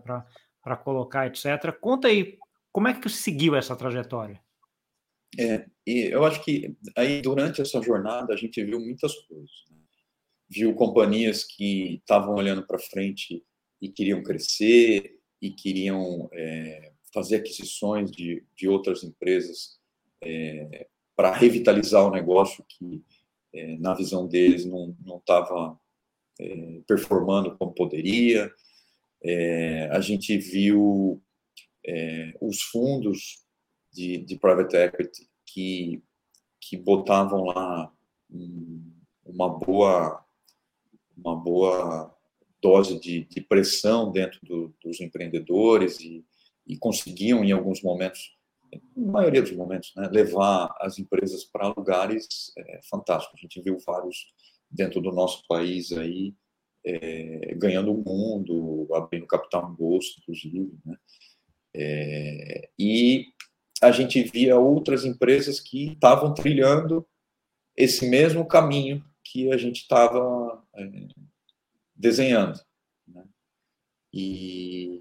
[0.62, 1.72] para colocar, etc.
[1.80, 2.38] Conta aí,
[2.72, 4.42] como é que seguiu essa trajetória?
[5.38, 9.69] É, e eu acho que aí durante essa jornada a gente viu muitas coisas.
[10.50, 13.44] Viu companhias que estavam olhando para frente
[13.80, 19.78] e queriam crescer e queriam é, fazer aquisições de, de outras empresas
[20.22, 23.02] é, para revitalizar o negócio que,
[23.52, 25.78] é, na visão deles, não estava
[26.40, 28.52] é, performando como poderia.
[29.22, 31.22] É, a gente viu
[31.86, 33.44] é, os fundos
[33.92, 36.02] de, de private equity que,
[36.60, 37.92] que botavam lá
[39.24, 40.24] uma boa
[41.16, 42.14] uma boa
[42.60, 46.24] dose de, de pressão dentro do, dos empreendedores e,
[46.66, 48.36] e, conseguiam, em alguns momentos,
[48.96, 53.38] na maioria dos momentos, né, levar as empresas para lugares é, fantásticos.
[53.38, 54.26] A gente viu vários
[54.70, 56.34] dentro do nosso país aí
[56.84, 60.96] é, ganhando o mundo, abrindo capital em bolsa, inclusive, né?
[61.74, 63.26] É, e
[63.80, 67.06] a gente via outras empresas que estavam trilhando
[67.76, 70.90] esse mesmo caminho que a gente estava é,
[71.94, 72.58] desenhando.
[73.06, 73.24] Né?
[74.12, 75.00] E,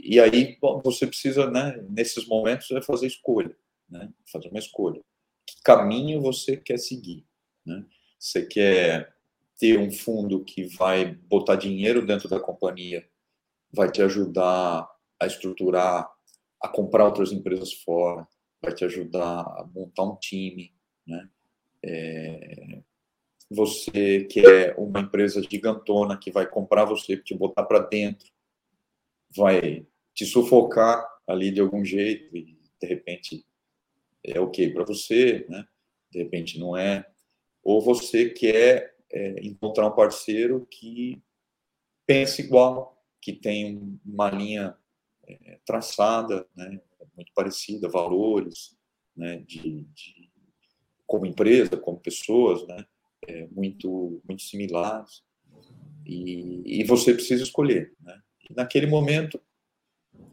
[0.00, 3.56] e aí bom, você precisa, né, nesses momentos, é fazer escolha,
[3.88, 5.02] né, fazer uma escolha.
[5.44, 7.26] Que caminho você quer seguir?
[7.66, 7.84] Né?
[8.18, 9.12] Você quer
[9.58, 13.08] ter um fundo que vai botar dinheiro dentro da companhia,
[13.72, 14.88] vai te ajudar
[15.20, 16.08] a estruturar,
[16.62, 18.26] a comprar outras empresas fora,
[18.62, 20.72] vai te ajudar a montar um time,
[21.06, 21.28] né?
[21.84, 22.82] É,
[23.50, 28.28] você quer uma empresa gigantona que vai comprar você, te botar para dentro,
[29.34, 33.44] vai te sufocar ali de algum jeito e de repente
[34.22, 35.66] é ok para você, né?
[36.10, 37.06] De repente não é.
[37.62, 41.22] Ou você quer é, encontrar um parceiro que
[42.06, 44.76] pense igual, que tem uma linha
[45.26, 46.80] é, traçada, né?
[47.14, 48.76] Muito parecida, valores,
[49.16, 49.38] né?
[49.38, 50.30] De, de
[51.06, 52.86] como empresa, como pessoas, né?
[53.26, 55.22] É, muito muito similares.
[56.06, 58.20] E, e você precisa escolher, né?
[58.50, 59.40] naquele momento,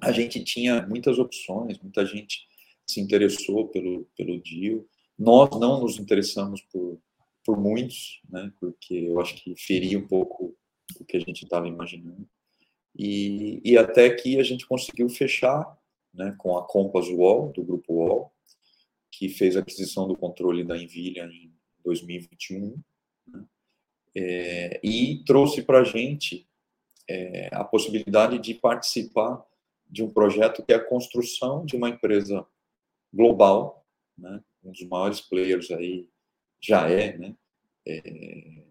[0.02, 2.48] a gente tinha muitas opções, muita gente
[2.88, 4.86] se interessou pelo, pelo deal.
[5.18, 7.00] Nós não nos interessamos por,
[7.44, 10.56] por muitos, né, porque eu acho que feria um pouco
[11.00, 12.28] o que a gente estava imaginando.
[12.98, 15.66] E, e até que a gente conseguiu fechar
[16.14, 18.34] né, com a Compass Wall, do Grupo Wall,
[19.12, 22.82] que fez a aquisição do controle da Envilha em 2021,
[23.28, 23.46] né,
[24.15, 26.48] é, e trouxe para a gente
[27.08, 29.46] é, a possibilidade de participar
[29.89, 32.46] de um projeto que é a construção de uma empresa
[33.13, 33.86] global,
[34.17, 34.41] né?
[34.63, 36.08] um dos maiores players aí
[36.62, 37.36] já é, né?
[37.86, 38.63] É,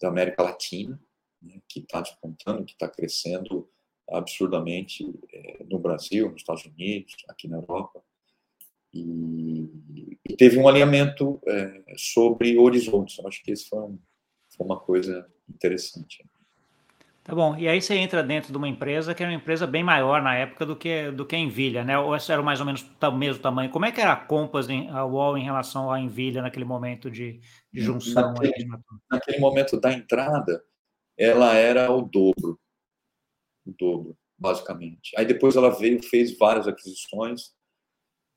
[0.00, 1.00] da América Latina,
[1.40, 1.60] né?
[1.68, 3.68] que está despontando, que está crescendo
[4.10, 8.02] absurdamente é, no Brasil, nos Estados Unidos, aqui na Europa.
[8.92, 9.70] E,
[10.28, 13.18] e teve um alinhamento é, sobre horizontes.
[13.18, 13.98] Eu acho que isso foi, um,
[14.56, 16.24] foi uma coisa interessante.
[17.28, 17.54] Tá bom.
[17.58, 20.34] E aí você entra dentro de uma empresa que era uma empresa bem maior na
[20.34, 21.98] época do que do que a Envilha, né?
[21.98, 23.70] Ou era mais ou menos o mesmo tamanho.
[23.70, 27.38] Como é que era a Compass, a Wall em relação à Envilha naquele momento de,
[27.70, 28.32] de junção?
[28.32, 30.64] Naquele, aí, naquele momento da entrada,
[31.18, 32.58] ela era o dobro,
[33.66, 35.12] o dobro, basicamente.
[35.14, 37.54] Aí depois ela veio, fez várias aquisições.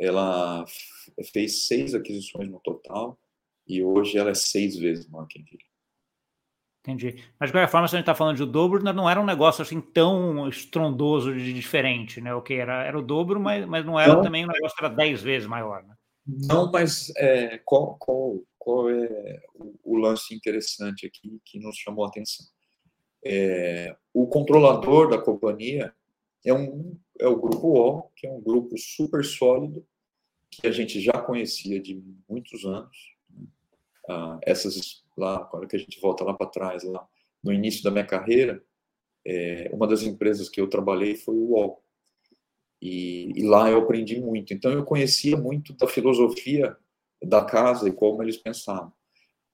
[0.02, 0.66] Ela
[1.32, 3.20] fez seis aquisições no total
[3.68, 5.72] e hoje ela é seis vezes maior que a Envilha.
[6.80, 7.24] Entendi.
[7.40, 9.26] Mas de qualquer forma, se a gente está falando de o dobro, não era um
[9.26, 12.34] negócio assim tão estrondoso de diferente, né?
[12.34, 14.84] O que era, era o dobro, mas, mas não era não, também um negócio que
[14.84, 15.94] era dez vezes maior, né?
[16.26, 22.06] Não, mas é, qual, qual, qual é o, o, lance interessante aqui que nos chamou
[22.06, 22.46] a atenção?
[23.24, 25.94] É, o controlador da companhia
[26.44, 29.86] é, um, é o Grupo O, que é um grupo super sólido,
[30.52, 33.16] que a gente já conhecia de muitos anos.
[33.30, 33.48] Né?
[34.10, 37.08] Ah, essas lá, agora que a gente volta lá para trás, lá
[37.44, 38.64] no início da minha carreira,
[39.26, 41.84] é, uma das empresas que eu trabalhei foi o UOL.
[42.82, 44.54] E, e, lá eu aprendi muito.
[44.54, 46.76] Então eu conhecia muito da filosofia
[47.24, 48.92] da casa e como eles pensavam.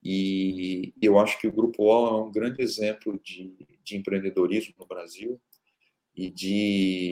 [0.01, 4.85] E eu acho que o Grupo UOL é um grande exemplo de, de empreendedorismo no
[4.85, 5.39] Brasil
[6.15, 7.09] e de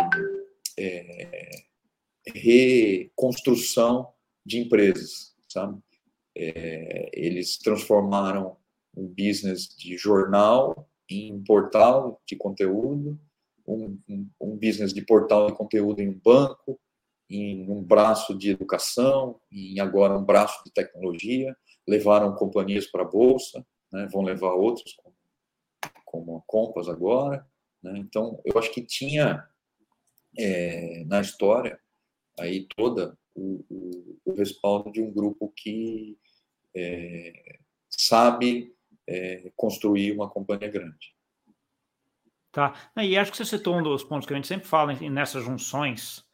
[0.77, 1.63] é,
[2.33, 4.13] reconstrução
[4.45, 5.79] de empresas, sabe?
[6.38, 8.57] É, eles transformaram
[8.95, 13.19] um business de jornal em um portal de conteúdo,
[13.67, 16.79] um, um, um, business de portal de conteúdo em um banco,
[17.29, 21.55] em um braço de educação, em agora um braço de tecnologia,
[21.88, 25.15] levaram companhias para a bolsa, né, vão levar outras, como,
[26.05, 27.45] como a Compass agora.
[27.81, 29.47] Né, então, eu acho que tinha
[30.38, 31.79] é, na história
[32.39, 36.17] aí toda o, o, o respaldo de um grupo que
[36.75, 38.73] é, sabe
[39.07, 41.15] é, construir uma companhia grande.
[42.51, 42.73] Tá.
[42.97, 46.25] E acho que você citou um dos pontos que a gente sempre fala nessas junções.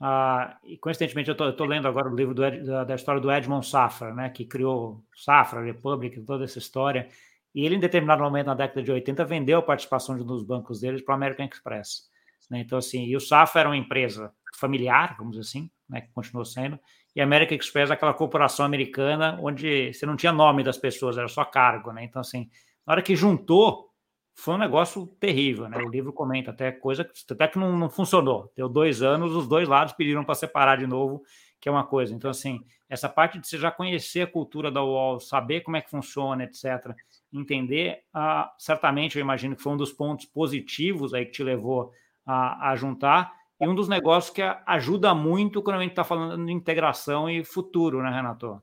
[0.00, 3.66] Ah, e coincidentemente, eu estou lendo agora o livro Ed, da, da, história do Edmond
[3.66, 7.08] Safra, né, que criou Safra, Republic, toda essa história.
[7.54, 10.44] E ele, em determinado momento na década de 80, vendeu a participação de um dos
[10.44, 12.08] bancos deles para a American Express.
[12.50, 12.60] Né?
[12.60, 16.44] Então, assim, e o Safra era uma empresa familiar, vamos dizer assim, né, que continuou
[16.44, 16.78] sendo,
[17.14, 21.44] e American Express aquela corporação americana onde você não tinha nome das pessoas, era só
[21.44, 22.02] cargo, né?
[22.04, 22.50] Então, assim,
[22.86, 23.88] na hora que juntou,
[24.34, 25.78] foi um negócio terrível, né?
[25.78, 28.52] O livro comenta até coisa até que não, não funcionou.
[28.56, 31.22] Deu dois anos, os dois lados pediram para separar de novo,
[31.60, 32.12] que é uma coisa.
[32.12, 35.80] Então, assim, essa parte de você já conhecer a cultura da UOL, saber como é
[35.80, 36.94] que funciona, etc.,
[37.32, 41.92] entender, ah, certamente eu imagino que foi um dos pontos positivos aí que te levou
[42.26, 46.44] a, a juntar e um dos negócios que ajuda muito quando a gente está falando
[46.44, 48.60] de integração e futuro, né, Renato?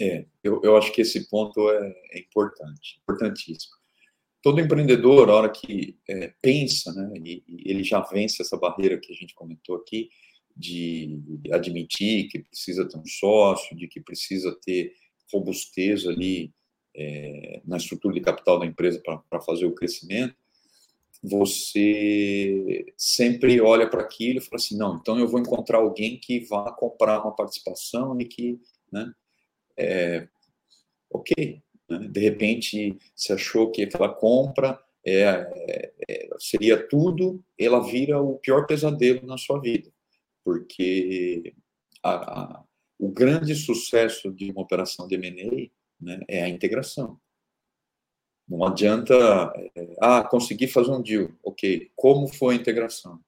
[0.00, 3.74] É, eu, eu acho que esse ponto é, é importante, importantíssimo.
[4.42, 8.98] todo empreendedor, a hora que é, pensa, né, e, e, ele já vence essa barreira
[8.98, 10.08] que a gente comentou aqui,
[10.56, 11.20] de
[11.52, 14.92] admitir que precisa ter um sócio, de que precisa ter
[15.32, 16.52] robustez ali
[16.96, 20.34] é, na estrutura de capital da empresa para fazer o crescimento,
[21.22, 26.40] você sempre olha para aquilo e fala assim, não, então eu vou encontrar alguém que
[26.40, 28.60] vá comprar uma participação e que,
[28.92, 29.12] né,
[29.76, 30.28] é,
[31.10, 38.20] ok, né, de repente você achou que aquela compra é, é, seria tudo, ela vira
[38.20, 39.90] o pior pesadelo na sua vida,
[40.44, 41.54] porque
[42.02, 42.64] a, a,
[42.98, 47.18] o grande sucesso de uma operação de M&A né, é a integração.
[48.48, 49.14] Não adianta,
[49.74, 53.20] é, ah, consegui fazer um deal, ok, como foi a integração?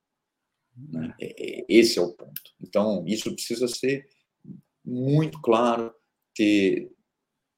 [0.75, 1.15] Né?
[1.21, 2.55] É, é, esse é o ponto.
[2.61, 4.09] Então, isso precisa ser
[4.83, 5.95] muito claro,
[6.35, 6.91] ter,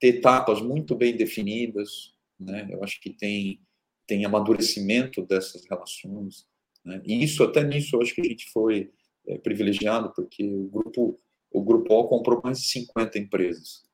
[0.00, 2.68] ter etapas muito bem definidas, né?
[2.70, 3.60] eu acho que tem,
[4.06, 6.48] tem amadurecimento dessas relações,
[6.84, 7.00] né?
[7.04, 8.90] e isso, até nisso, eu acho que a gente foi
[9.26, 11.18] é, privilegiado, porque o grupo,
[11.52, 13.84] o grupo O comprou mais de 50 empresas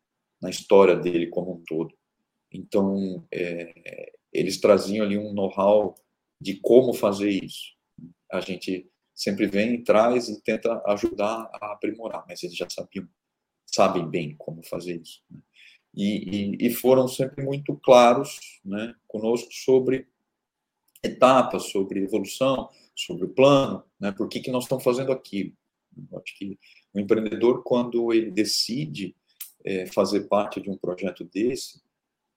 [0.40, 1.94] na história dele como um todo.
[2.52, 5.94] Então, é, eles traziam ali um know-how
[6.40, 7.74] de como fazer isso.
[8.30, 13.08] A gente sempre vem, traz e tenta ajudar a aprimorar, mas eles já sabiam,
[13.66, 15.22] sabem bem como fazer isso.
[15.30, 15.40] Né?
[15.94, 20.06] E, e, e, foram sempre muito claros né, conosco sobre
[21.02, 25.52] etapas, sobre evolução, sobre o plano, né, por que, que nós estamos fazendo aquilo.
[26.10, 26.58] Eu acho que
[26.94, 29.16] o empreendedor, quando ele decide
[29.64, 31.82] é, fazer parte de um projeto desse,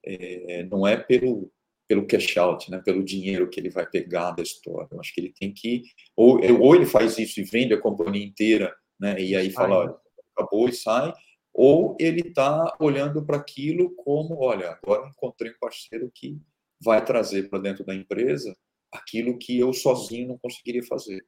[0.05, 1.51] é, não é pelo
[1.87, 4.87] pelo cash out, né, pelo dinheiro que ele vai pegar da história.
[4.89, 5.83] Eu acho que ele tem que
[6.15, 9.95] ou, ou ele faz isso e vende a companhia inteira, né, e aí fala, olha,
[10.33, 11.13] acabou e sai,
[11.53, 16.39] ou ele está olhando para aquilo como, olha, agora encontrei um parceiro que
[16.79, 18.55] vai trazer para dentro da empresa
[18.91, 21.25] aquilo que eu sozinho não conseguiria fazer.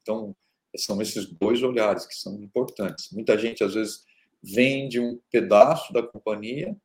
[0.00, 0.36] Então,
[0.76, 3.10] são esses dois olhares que são importantes.
[3.12, 4.04] Muita gente, às vezes,
[4.42, 6.76] vende um pedaço da companhia,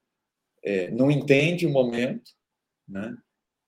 [0.63, 2.31] é, não entende o momento,
[2.87, 3.15] né?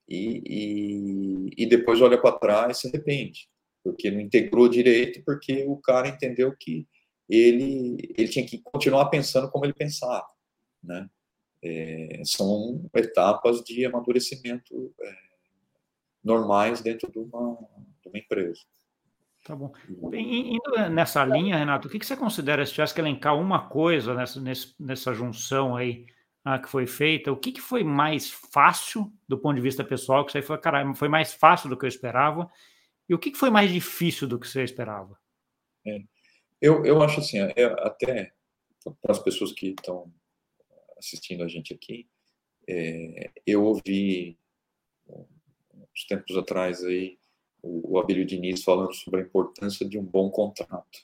[0.08, 3.48] E, e, e depois olha para trás e se arrepende,
[3.84, 6.88] porque não integrou direito, porque o cara entendeu que
[7.30, 10.28] ele, ele tinha que continuar pensando como ele pensava,
[10.84, 11.10] né?
[11.66, 15.16] É, são etapas de amadurecimento é,
[16.22, 17.58] normais dentro de uma,
[18.02, 18.60] de uma empresa.
[19.46, 19.72] Tá bom.
[20.14, 24.42] Indo nessa linha, Renato, o que, você considera, se tivesse que elencar uma coisa nessa,
[24.80, 26.06] nessa junção aí
[26.44, 30.26] ah, que foi feita, o que, que foi mais fácil do ponto de vista pessoal,
[30.26, 32.52] que você foi, caralho, foi mais fácil do que eu esperava,
[33.08, 35.18] e o que, que foi mais difícil do que você esperava?
[35.86, 36.02] É,
[36.62, 38.34] eu, eu acho assim, é, até
[39.02, 40.12] para as pessoas que estão
[40.98, 42.08] assistindo a gente aqui,
[42.68, 44.38] é, eu ouvi
[45.08, 47.18] uns tempos atrás aí
[47.62, 51.00] o, o Abílio Diniz falando sobre a importância de um bom contrato.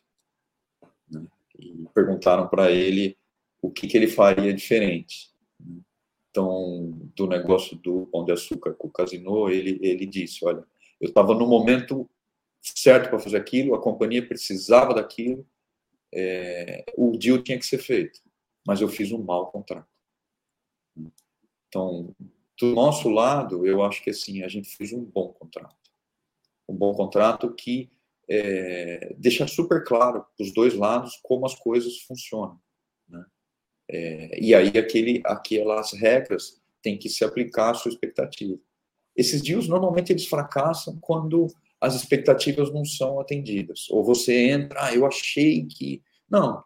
[1.09, 1.25] Né?
[1.57, 3.17] E perguntaram para ele
[3.61, 5.31] o que, que, ele faria diferente.
[5.59, 5.81] Né?
[6.29, 10.63] Então, do negócio do Pão de Açúcar com o Casino, ele, ele disse, olha,
[11.01, 12.09] eu estava no momento
[12.61, 15.45] certo para fazer aquilo, a companhia precisava daquilo,
[16.13, 18.19] é, o deal tinha que ser feito,
[18.65, 19.87] mas eu fiz um mau contrato.
[21.67, 22.13] Então,
[22.59, 25.79] do nosso lado, eu acho que assim, a gente fez um bom contrato
[26.69, 27.91] um bom contrato que
[28.29, 32.61] é, deixa super claro para os dois lados como as coisas funcionam.
[33.89, 38.57] É, e aí aquele, aquelas regras têm que se aplicar à sua expectativa.
[39.15, 41.47] Esses deals normalmente eles fracassam quando
[41.81, 43.89] as expectativas não são atendidas.
[43.89, 46.03] Ou você entra, ah, eu achei que.
[46.29, 46.63] Não.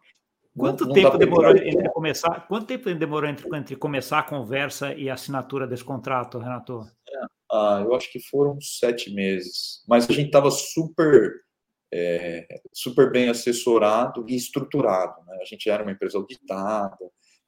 [0.56, 2.46] Quanto não, tempo demorou entre começar?
[2.46, 6.86] Quanto tempo demorou entre, entre começar a conversa e a assinatura desse contrato, Renato?
[7.08, 9.82] É, ah, eu acho que foram sete meses.
[9.88, 11.43] Mas a gente estava super,
[11.96, 15.14] é, super bem assessorado e estruturado.
[15.26, 15.38] Né?
[15.40, 16.98] A gente era uma empresa auditada,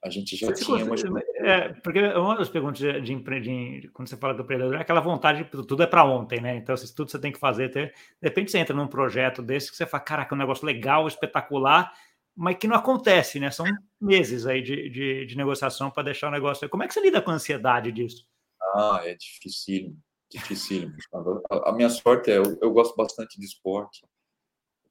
[0.05, 0.94] a gente já você tinha uma.
[1.38, 5.01] É, porque uma das perguntas de, de, de, quando você fala do empreendedor é aquela
[5.01, 6.57] vontade de tudo é para ontem, né?
[6.57, 9.70] Então, se tudo você tem que fazer, ter, de repente você entra num projeto desse
[9.70, 11.92] que você fala, caraca, um negócio legal, espetacular,
[12.36, 13.51] mas que não acontece, né?
[13.51, 13.66] São
[14.01, 16.68] meses aí de, de, de negociação para deixar o negócio.
[16.68, 18.24] Como é que você lida com a ansiedade disso?
[18.76, 19.97] Ah, é difícil,
[20.30, 20.92] difícil.
[21.51, 24.07] A, a minha sorte é, eu, eu gosto bastante de esporte.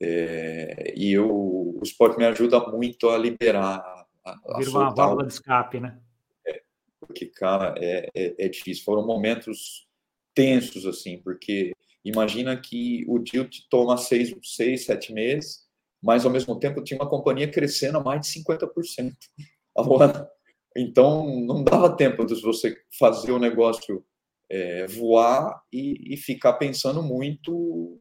[0.01, 3.83] É, e eu, o esporte me ajuda muito a liberar.
[4.23, 5.99] A, a Vira uma válvula de escape, né?
[6.45, 6.61] É,
[6.99, 8.83] porque, cara, é, é, é, difícil.
[8.83, 9.87] Foram momentos
[10.33, 11.71] tensos, assim, porque
[12.03, 15.65] imagina que o deal te toma seis, seis, sete meses,
[16.01, 19.13] mas ao mesmo tempo tinha uma companhia crescendo a mais de 50%
[19.75, 20.27] ao ano.
[20.75, 24.03] Então, não dava tempo de você fazer o negócio
[24.49, 27.97] é, voar e, e, ficar pensando muito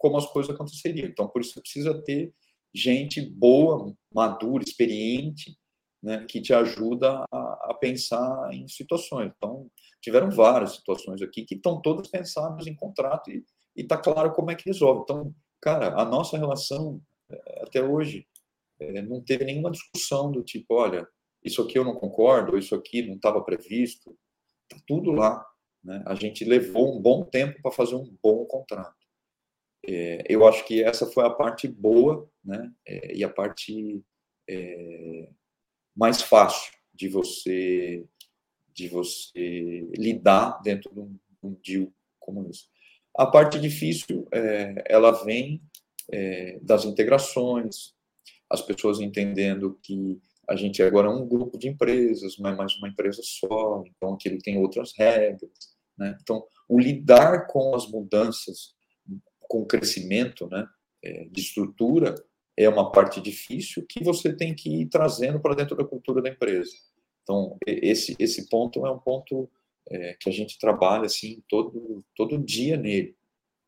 [0.00, 1.06] como as coisas aconteceriam.
[1.06, 2.32] Então, por isso precisa ter
[2.74, 5.58] gente boa, madura, experiente,
[6.02, 9.30] né, que te ajuda a, a, pensar em situações.
[9.36, 9.70] Então,
[10.00, 13.44] tiveram várias situações aqui que estão todas pensadas em contrato e
[13.76, 15.02] está claro como é que resolve.
[15.02, 16.98] Então, cara, a nossa relação
[17.30, 18.26] é, até hoje
[18.80, 21.06] é, não teve nenhuma discussão do tipo, olha,
[21.44, 24.16] isso aqui eu não concordo, isso aqui não estava previsto,
[24.62, 25.44] está tudo lá.
[25.84, 26.02] Né?
[26.06, 28.99] A gente levou um bom tempo para fazer um bom contrato.
[29.86, 32.72] É, eu acho que essa foi a parte boa né?
[32.86, 34.02] É, e a parte
[34.48, 35.28] é,
[35.94, 38.06] mais fácil de você
[38.72, 42.64] de você lidar dentro de um, um deal como esse.
[43.16, 45.60] A parte difícil, é, ela vem
[46.10, 47.94] é, das integrações,
[48.48, 52.74] as pessoas entendendo que a gente agora é um grupo de empresas, não é mais
[52.76, 55.50] uma empresa só, então aquilo tem outras regras.
[55.98, 56.16] Né?
[56.22, 58.74] Então, o lidar com as mudanças,
[59.50, 60.64] com o crescimento né,
[61.02, 62.14] é, de estrutura,
[62.56, 66.28] é uma parte difícil que você tem que ir trazendo para dentro da cultura da
[66.28, 66.70] empresa.
[67.24, 69.50] Então, esse, esse ponto é um ponto
[69.88, 73.16] é, que a gente trabalha assim todo, todo dia nele,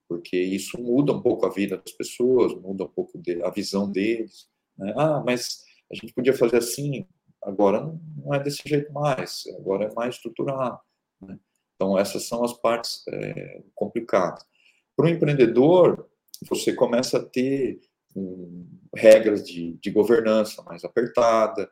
[0.09, 3.91] porque isso muda um pouco a vida das pessoas, muda um pouco de, a visão
[3.91, 4.49] deles.
[4.79, 4.95] Né?
[4.97, 7.09] Ah, mas a gente podia fazer assim,
[7.43, 10.79] agora não é desse jeito mais, agora é mais estruturado.
[11.21, 11.41] Né?
[11.75, 14.52] Então, essas são as partes é, complicadas.
[14.97, 16.09] Para o empreendedor,
[16.49, 17.81] você começa a ter
[18.15, 21.71] um, regras de, de, governança mais apertada,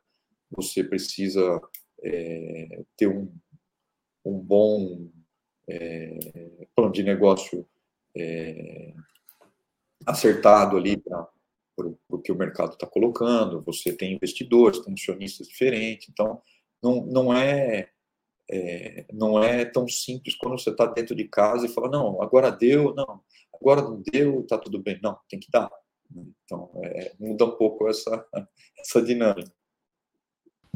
[0.50, 1.60] você precisa
[2.02, 3.32] é, ter um,
[4.24, 5.08] um bom
[5.68, 7.66] é, plano de negócio
[8.16, 8.94] é,
[10.06, 11.28] acertado ali para
[12.08, 16.40] o que o mercado está colocando, você tem investidores, tem acionistas diferentes, então
[16.82, 17.90] não, não é,
[18.50, 22.50] é, não é tão simples quando você está dentro de casa e fala, não, agora
[22.50, 23.20] deu, não,
[23.54, 24.98] agora não deu, está tudo bem.
[25.02, 25.70] Não, tem que dar.
[26.44, 28.26] Então, é, muda um pouco essa,
[28.78, 29.52] essa dinâmica.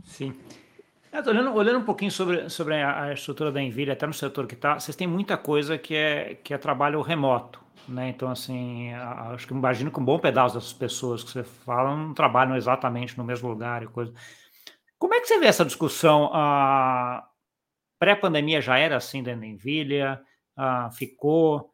[0.04, 0.34] Sim.
[1.26, 4.78] Olhando, olhando um pouquinho sobre, sobre a, estrutura da Nvidia, até no setor que está,
[4.78, 7.62] vocês têm muita coisa que é, que é trabalho remoto.
[7.88, 8.08] Né?
[8.08, 12.14] Então, assim, acho que imagino que um bom pedaço dessas pessoas que você fala não
[12.14, 14.12] trabalham exatamente no mesmo lugar e coisa.
[14.98, 16.30] Como é que você vê essa discussão?
[16.32, 17.28] A
[17.98, 20.20] pré-pandemia já era assim dentro da Nvidia?
[20.92, 21.70] ficou?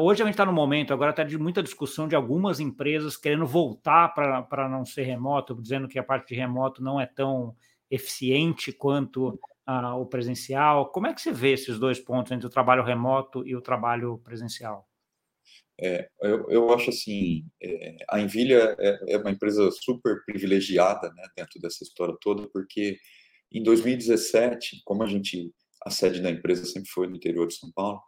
[0.00, 3.46] hoje a gente está no momento, agora está de muita discussão de algumas empresas querendo
[3.46, 7.54] voltar para não ser remoto, dizendo que a parte de remoto não é tão
[7.90, 9.38] eficiente quanto
[9.96, 10.90] o presencial.
[10.90, 14.18] Como é que você vê esses dois pontos entre o trabalho remoto e o trabalho
[14.18, 14.88] presencial?
[15.82, 21.22] É, eu, eu acho assim, é, a Envilha é, é, uma empresa super privilegiada né,
[21.34, 22.98] dentro dessa história toda, porque
[23.52, 25.52] em 2017, como a gente,
[25.84, 28.00] a sede da empresa sempre foi no interior de São Paulo,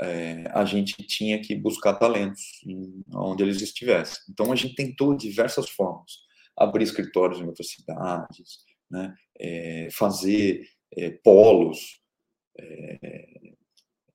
[0.00, 4.18] é, a gente tinha que buscar talentos em, onde eles estivessem.
[4.30, 6.12] Então a gente tentou diversas formas,
[6.56, 10.66] abrir escritórios em outras cidades, né, é, fazer
[10.96, 12.00] é, polos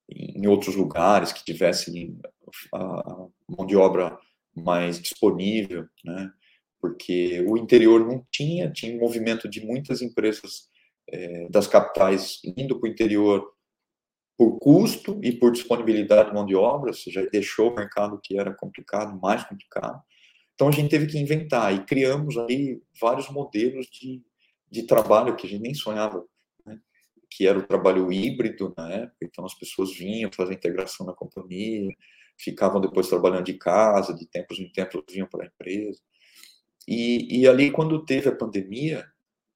[0.08, 2.20] em outros lugares que tivessem
[2.74, 4.18] a mão de obra
[4.56, 6.32] mais disponível, né?
[6.86, 10.70] Porque o interior não tinha, tinha um movimento de muitas empresas
[11.10, 13.52] é, das capitais indo para o interior
[14.38, 18.38] por custo e por disponibilidade de mão de obra, ou seja, deixou o mercado que
[18.38, 20.00] era complicado, mais complicado.
[20.54, 24.22] Então a gente teve que inventar e criamos aí vários modelos de,
[24.70, 26.24] de trabalho que a gente nem sonhava
[27.32, 31.92] que era o trabalho híbrido na época, então as pessoas vinham fazer integração na companhia,
[32.38, 36.00] ficavam depois trabalhando de casa, de tempos em tempos vinham para a empresa.
[36.88, 39.06] E, e ali, quando teve a pandemia,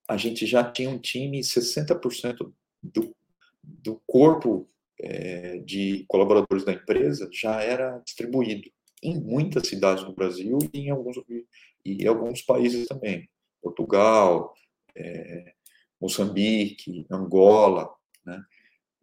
[0.07, 2.51] a gente já tinha um time, 60%
[2.81, 3.15] do,
[3.63, 4.69] do corpo
[4.99, 8.69] é, de colaboradores da empresa já era distribuído
[9.01, 11.17] em muitas cidades do Brasil e em alguns,
[11.85, 13.29] e alguns países também.
[13.61, 14.53] Portugal,
[14.95, 15.53] é,
[15.99, 17.93] Moçambique, Angola,
[18.25, 18.43] né?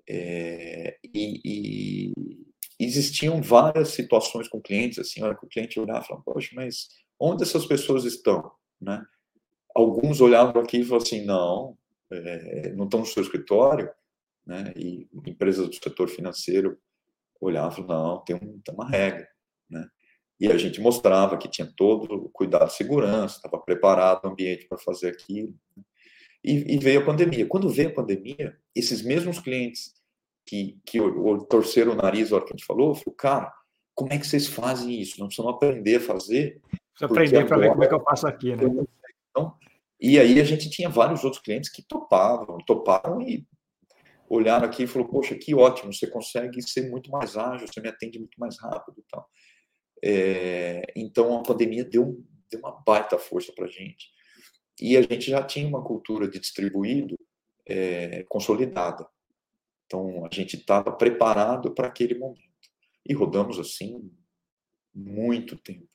[0.09, 2.13] É, e, e,
[2.79, 6.89] existiam várias situações com clientes, assim, hora que o cliente olhava e falava, poxa, mas
[7.19, 8.51] onde essas pessoas estão,
[8.81, 9.05] né?
[9.75, 11.77] Alguns olhavam aqui e falavam assim, não,
[12.11, 13.91] é, não estão no seu escritório,
[14.47, 14.73] né?
[14.77, 16.79] E empresas do setor financeiro
[17.41, 19.29] olhavam, não, tem, um, tem uma regra,
[19.69, 19.87] né?
[20.39, 24.67] E a gente mostrava que tinha todo o cuidado de segurança, estava preparado o ambiente
[24.69, 25.55] para fazer aquilo.
[25.75, 25.83] Né?
[26.45, 27.47] E, e, veio a pandemia.
[27.47, 29.95] Quando veio a pandemia, esses mesmos clientes
[30.47, 30.99] que, que
[31.49, 33.53] torceram o nariz na hora que a gente falou, falou, cara,
[33.95, 35.19] como é que vocês fazem isso?
[35.19, 36.61] Não precisamos aprender a fazer.
[37.01, 38.63] Aprender para ver como é que eu faço aqui, né?
[39.31, 39.55] Então,
[40.01, 43.47] e aí a gente tinha vários outros clientes que topavam, toparam e
[44.29, 47.89] olharam aqui e falou, poxa, que ótimo, você consegue ser muito mais ágil, você me
[47.89, 49.29] atende muito mais rápido e tal.
[50.05, 54.11] É, então, a pandemia deu, deu uma baita força para a gente.
[54.81, 57.19] E a gente já tinha uma cultura de distribuído
[57.67, 59.07] é, consolidada.
[59.87, 62.43] Então, a gente estava preparado para aquele momento.
[63.09, 64.11] E rodamos assim
[64.95, 65.89] muito tempo.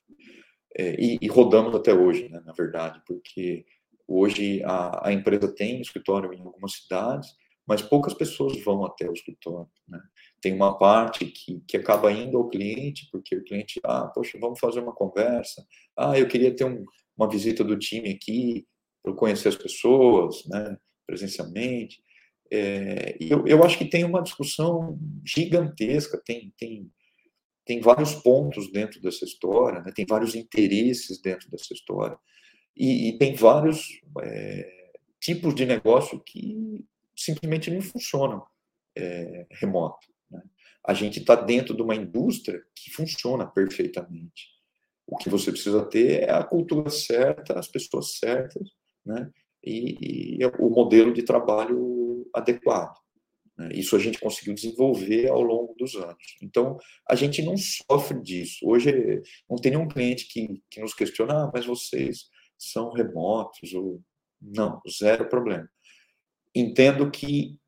[0.76, 3.64] É, e, e, rodamos até hoje, né, na verdade, porque
[4.08, 7.28] hoje a, a, empresa tem escritório em algumas cidades,
[7.66, 9.70] mas poucas pessoas vão até o escritório.
[9.86, 10.00] Né?
[10.40, 14.58] Tem uma parte que, que acaba indo ao cliente, porque o cliente, ah, poxa, vamos
[14.58, 15.64] fazer uma conversa,
[15.96, 16.84] ah, eu queria ter um,
[17.16, 18.66] uma visita do time aqui,
[19.02, 22.02] para conhecer as pessoas, né, presencialmente.
[22.50, 26.90] É, eu, eu acho que tem uma discussão gigantesca, tem, tem,
[27.64, 32.18] tem vários pontos dentro dessa história, né, tem vários interesses dentro dessa história,
[32.76, 36.84] e, e tem vários é, tipos de negócio que
[37.16, 38.44] simplesmente não funcionam
[38.96, 40.06] é, remoto.
[40.30, 40.42] Né?
[40.86, 44.48] A gente está dentro de uma indústria que funciona perfeitamente.
[45.06, 48.68] O que você precisa ter é a cultura certa, as pessoas certas,
[49.04, 49.30] né?
[49.62, 53.01] e, e o modelo de trabalho adequado.
[53.62, 53.68] Né?
[53.74, 56.36] Isso a gente conseguiu desenvolver ao longo dos anos.
[56.42, 58.58] Então, a gente não sofre disso.
[58.64, 64.02] Hoje, não tem nenhum cliente que, que nos questiona, ah, mas vocês são remotos, ou...
[64.40, 65.68] não, zero problema.
[66.54, 67.58] Entendo que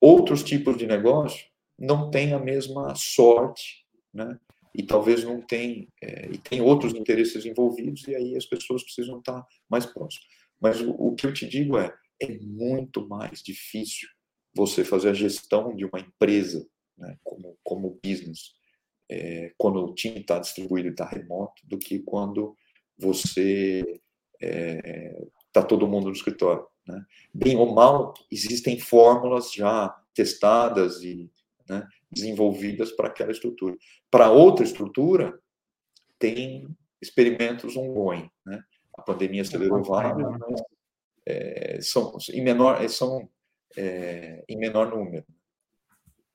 [0.00, 1.44] outros tipos de negócio
[1.78, 4.38] não têm a mesma sorte, né?
[4.74, 9.18] e talvez não tem, é, e tem outros interesses envolvidos, e aí as pessoas precisam
[9.18, 10.26] estar mais próximas.
[10.60, 11.92] Mas o, o que eu te digo é,
[12.22, 14.08] é muito mais difícil
[14.54, 18.52] você fazer a gestão de uma empresa, né, como, como business,
[19.08, 22.56] é, quando o time está distribuído e está remoto, do que quando
[22.98, 23.80] você
[24.40, 26.66] está é, tá todo mundo no escritório.
[26.86, 27.04] Né?
[27.32, 31.30] Bem ou mal, existem fórmulas já testadas e
[31.68, 33.76] né, desenvolvidas para aquela estrutura.
[34.10, 35.38] Para outra estrutura,
[36.18, 36.68] tem
[37.00, 38.30] experimentos ongoing.
[38.44, 38.62] Né?
[39.00, 40.62] a pandemia acelerou vários, mas
[41.26, 43.28] é, são em menor são
[43.76, 45.24] é, em menor número.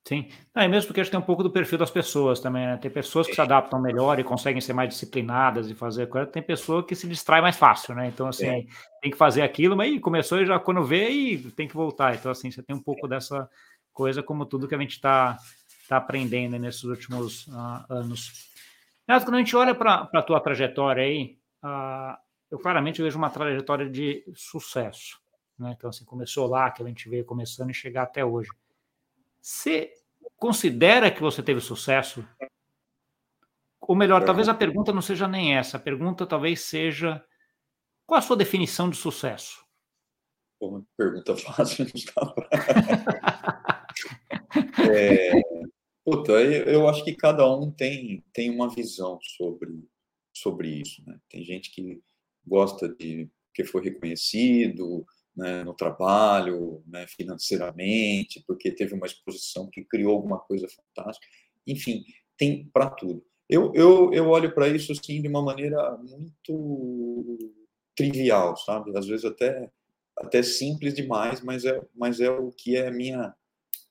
[0.07, 2.77] Sim, é mesmo porque acho que tem um pouco do perfil das pessoas também, né?
[2.77, 6.43] Tem pessoas que se adaptam melhor e conseguem ser mais disciplinadas e fazer coisa, tem
[6.43, 8.07] pessoa que se distrai mais fácil, né?
[8.07, 8.65] Então, assim, é.
[9.01, 12.13] tem que fazer aquilo, mas começou e já quando vê e tem que voltar.
[12.13, 13.49] Então, assim, você tem um pouco dessa
[13.91, 15.39] coisa, como tudo que a gente está
[15.89, 18.51] tá aprendendo nesses últimos uh, anos.
[19.07, 22.15] Mas quando a gente olha para a tua trajetória aí, uh,
[22.51, 25.24] eu claramente vejo uma trajetória de sucesso.
[25.57, 25.73] Né?
[25.75, 28.49] Então, assim, começou lá, que a gente veio começando e chegar até hoje.
[29.41, 29.93] Você
[30.37, 32.27] considera que você teve sucesso?
[33.79, 34.25] Ou melhor, é.
[34.25, 35.77] talvez a pergunta não seja nem essa.
[35.77, 37.23] A pergunta talvez seja:
[38.05, 39.63] qual a sua definição de sucesso?
[40.59, 41.85] Uma pergunta fácil,
[44.89, 45.31] é,
[46.03, 49.87] puta, eu acho que cada um tem, tem uma visão sobre,
[50.33, 51.03] sobre isso.
[51.05, 51.19] Né?
[51.29, 52.01] Tem gente que
[52.45, 55.05] gosta de que foi reconhecido
[55.35, 61.27] né, no trabalho, né, financeiramente, porque teve uma exposição que criou alguma coisa fantástica.
[61.67, 62.03] Enfim,
[62.37, 63.23] tem para tudo.
[63.49, 67.37] Eu, eu, eu olho para isso assim de uma maneira muito
[67.95, 68.97] trivial, sabe?
[68.97, 69.69] Às vezes até
[70.17, 73.35] até simples demais, mas é mas é o que é a minha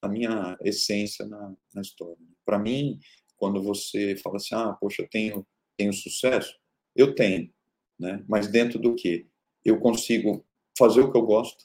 [0.03, 2.17] a minha essência na, na história.
[2.45, 2.99] Para mim,
[3.37, 6.57] quando você fala assim, ah, poxa, eu tenho tenho sucesso,
[6.97, 7.53] eu tenho,
[7.99, 8.25] né?
[8.29, 9.27] Mas dentro do que
[9.65, 10.45] eu consigo
[10.77, 11.65] fazer o que eu gosto,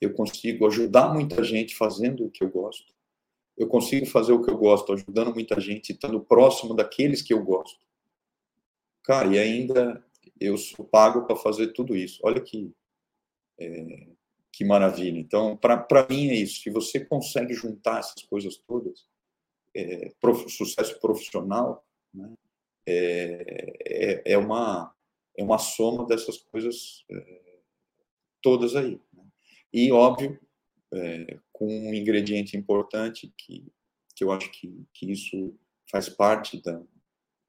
[0.00, 2.94] eu consigo ajudar muita gente fazendo o que eu gosto,
[3.56, 7.42] eu consigo fazer o que eu gosto ajudando muita gente, estando próximo daqueles que eu
[7.42, 7.80] gosto.
[9.02, 10.04] Cara, e ainda
[10.38, 12.20] eu sou pago para fazer tudo isso.
[12.22, 12.72] Olha que
[13.58, 14.08] é,
[14.52, 15.18] que maravilha.
[15.18, 16.62] Então, para mim é isso.
[16.62, 19.06] Se você consegue juntar essas coisas todas,
[19.74, 22.32] é, prof, sucesso profissional, né,
[22.86, 24.92] é, é, é uma
[25.38, 27.45] é uma soma dessas coisas é,
[28.42, 29.00] todas aí.
[29.12, 29.24] Né?
[29.72, 30.38] E, óbvio,
[30.92, 33.66] é, com um ingrediente importante que,
[34.14, 35.54] que eu acho que, que isso
[35.90, 36.82] faz parte da,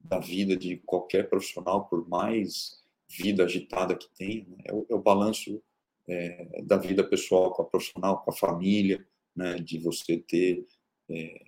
[0.00, 4.56] da vida de qualquer profissional, por mais vida agitada que tenha, né?
[4.64, 5.62] é, o, é, o, balanço
[6.06, 9.56] é, da vida pessoal com a profissional, com a família, né?
[9.56, 10.66] de você ter
[11.08, 11.44] é,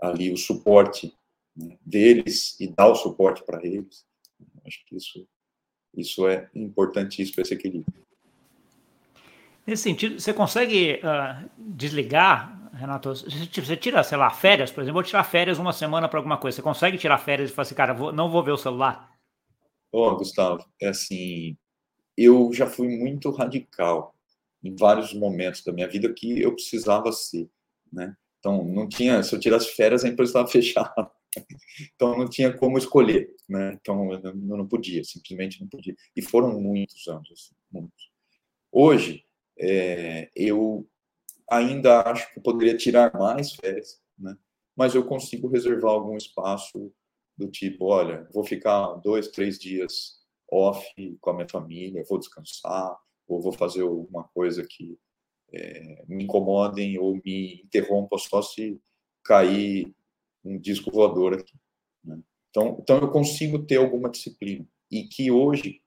[0.00, 1.14] ali o suporte
[1.54, 1.78] né?
[1.84, 4.06] deles e dar o suporte para eles.
[4.64, 5.28] Acho que isso,
[5.94, 8.05] isso é importantíssimo, esse equilíbrio.
[9.66, 13.12] Nesse sentido, você consegue uh, desligar, Renato?
[13.14, 16.56] Você tira, sei lá, férias, por exemplo, vou tirar férias uma semana para alguma coisa.
[16.56, 19.10] Você consegue tirar férias e falar assim, cara, vou, não vou ver o celular?
[19.90, 21.56] Ô, oh, Gustavo, é assim,
[22.16, 24.14] eu já fui muito radical
[24.62, 27.48] em vários momentos da minha vida que eu precisava ser,
[27.92, 28.16] né?
[28.38, 31.10] Então, não tinha, se eu tirasse férias, a empresa estava fechada.
[31.94, 33.76] Então, não tinha como escolher, né?
[33.80, 35.94] Então, eu não podia, simplesmente não podia.
[36.14, 38.10] E foram muitos anos, assim, muitos.
[38.72, 39.25] Hoje,
[39.58, 40.88] é, eu
[41.50, 44.36] ainda acho que poderia tirar mais férias, né?
[44.76, 46.92] Mas eu consigo reservar algum espaço
[47.36, 50.86] do tipo, olha, vou ficar dois, três dias off
[51.20, 52.96] com a minha família, vou descansar,
[53.26, 54.98] ou vou fazer alguma coisa que
[55.52, 58.80] é, me incomodem ou me interrompam só se
[59.24, 59.92] cair
[60.44, 61.54] um disco voador aqui.
[62.04, 62.20] Né?
[62.50, 65.82] Então, então eu consigo ter alguma disciplina e que hoje,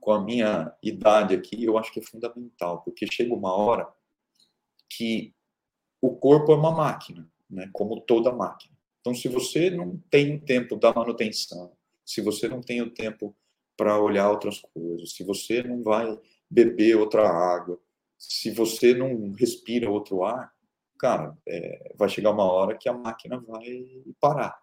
[0.00, 3.88] com a minha idade aqui, eu acho que é fundamental, porque chega uma hora
[4.88, 5.34] que
[6.00, 7.68] o corpo é uma máquina, né?
[7.72, 8.74] Como toda máquina.
[9.00, 11.72] Então, se você não tem tempo da manutenção,
[12.04, 13.36] se você não tem o tempo
[13.76, 16.18] para olhar outras coisas, se você não vai
[16.50, 17.78] beber outra água,
[18.18, 20.52] se você não respira outro ar,
[20.98, 23.86] cara, é, vai chegar uma hora que a máquina vai
[24.20, 24.60] parar.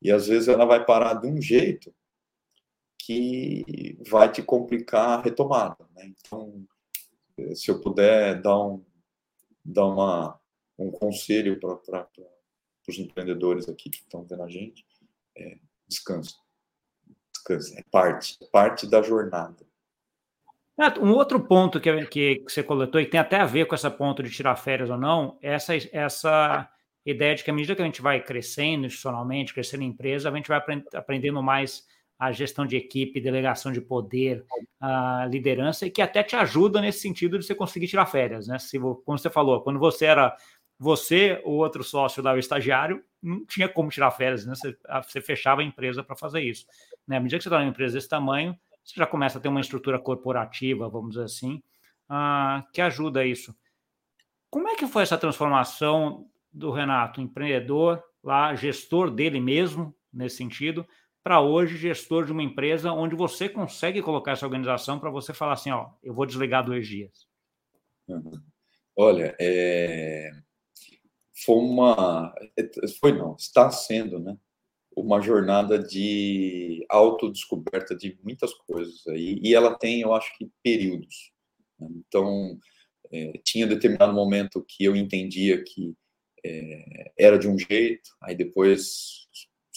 [0.00, 1.92] E às vezes ela vai parar de um jeito
[3.10, 5.76] que vai te complicar a retomada.
[5.96, 6.12] Né?
[6.20, 6.64] Então,
[7.56, 8.84] se eu puder dar um,
[9.64, 10.40] dar uma,
[10.78, 12.06] um conselho para
[12.88, 14.86] os empreendedores aqui que estão vendo a gente,
[15.36, 15.58] é,
[15.88, 16.36] descansa.
[17.32, 19.68] Descansa, é parte, é parte da jornada.
[21.00, 24.22] Um outro ponto que, que, você coletou, e tem até a ver com essa ponto
[24.22, 26.72] de tirar férias ou não, é essa, essa
[27.04, 30.34] ideia de que à medida que a gente vai crescendo institucionalmente, crescendo em empresa, a
[30.34, 30.62] gente vai
[30.94, 31.86] aprendendo mais
[32.20, 34.44] a gestão de equipe, delegação de poder,
[34.78, 38.58] a liderança, e que até te ajuda nesse sentido de você conseguir tirar férias, né?
[38.58, 40.36] Se, como você falou, quando você era
[40.78, 44.54] você, o outro sócio lá, o estagiário, não tinha como tirar férias, né?
[44.54, 46.66] Você, você fechava a empresa para fazer isso.
[47.08, 47.16] Né?
[47.16, 48.54] À medida que você está numa empresa desse tamanho,
[48.84, 51.62] você já começa a ter uma estrutura corporativa, vamos dizer assim,
[52.10, 53.56] uh, que ajuda isso.
[54.50, 60.86] Como é que foi essa transformação do Renato, empreendedor, lá, gestor dele mesmo, nesse sentido,
[61.22, 65.52] para hoje gestor de uma empresa onde você consegue colocar essa organização para você falar
[65.52, 67.26] assim, ó, eu vou desligar dois dias?
[68.08, 68.42] Uhum.
[68.96, 70.30] Olha, é...
[71.44, 72.34] foi uma,
[73.00, 74.36] foi não, está sendo, né?
[74.96, 81.32] uma jornada de autodescoberta de muitas coisas aí, e ela tem, eu acho que, períodos.
[81.78, 81.88] Né?
[82.06, 82.58] Então,
[83.12, 85.94] é, tinha determinado momento que eu entendia que
[86.44, 89.28] é, era de um jeito, aí depois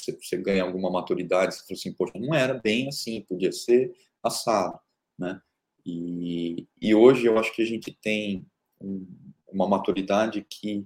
[0.04, 3.93] você, você, ganha alguma maturidade, você fala assim, poxa, não era bem assim, podia ser
[4.22, 4.80] assado,
[5.18, 5.41] né?
[5.86, 8.45] E, e hoje eu acho que a gente tem
[8.80, 9.06] um,
[9.51, 10.86] uma maturidade que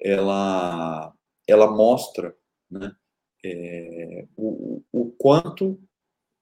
[0.00, 1.12] ela,
[1.48, 2.36] ela mostra,
[2.70, 2.94] né?
[3.46, 5.80] é, o, o quanto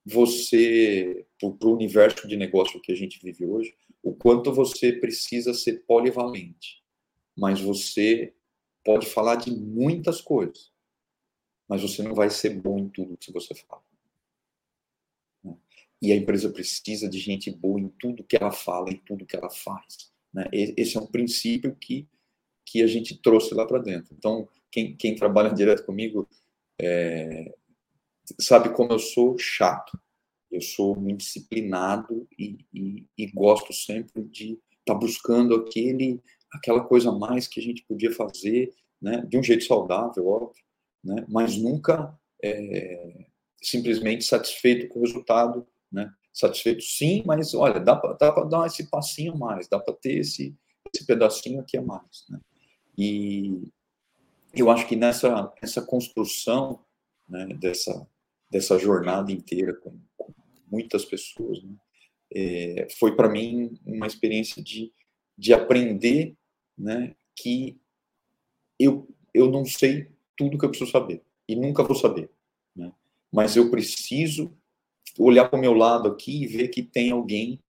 [0.04, 5.54] você, para o universo de negócio que a gente vive hoje, o quanto você precisa
[5.54, 6.82] ser polivalente.
[7.36, 8.34] Mas você
[8.84, 10.70] pode falar de muitas coisas,
[11.68, 13.82] mas você não vai ser bom em tudo que você fala.
[16.00, 19.36] E a empresa precisa de gente boa em tudo que ela fala, em tudo que
[19.36, 20.12] ela faz.
[20.32, 20.44] Né?
[20.52, 22.06] Esse é um princípio que,
[22.66, 24.14] que a gente trouxe lá para dentro.
[24.14, 26.28] Então, quem, quem trabalha direto comigo
[26.78, 27.54] é,
[28.40, 29.98] sabe como eu sou chato.
[30.50, 36.20] Eu sou muito disciplinado e, e, e gosto sempre de estar tá buscando aquele,
[36.52, 40.63] aquela coisa a mais que a gente podia fazer, né, de um jeito saudável, óbvio,
[41.04, 43.26] né, mas nunca é,
[43.62, 49.36] simplesmente satisfeito com o resultado, né, satisfeito sim, mas olha, dá para dar esse passinho
[49.36, 50.56] mais, dá para ter esse,
[50.92, 52.40] esse pedacinho aqui a mais, né,
[52.96, 53.68] e,
[54.56, 56.84] eu acho que nessa, nessa construção
[57.28, 58.06] né, dessa,
[58.48, 60.32] dessa jornada inteira com, com
[60.70, 61.74] muitas pessoas, né,
[62.32, 64.92] é, foi para mim uma experiência de,
[65.36, 66.36] de aprender
[66.78, 67.80] né, que
[68.78, 72.30] eu, eu não sei tudo que eu preciso saber e nunca vou saber,
[72.74, 72.92] né,
[73.32, 74.52] mas eu preciso
[75.18, 77.60] olhar para o meu lado aqui e ver que tem alguém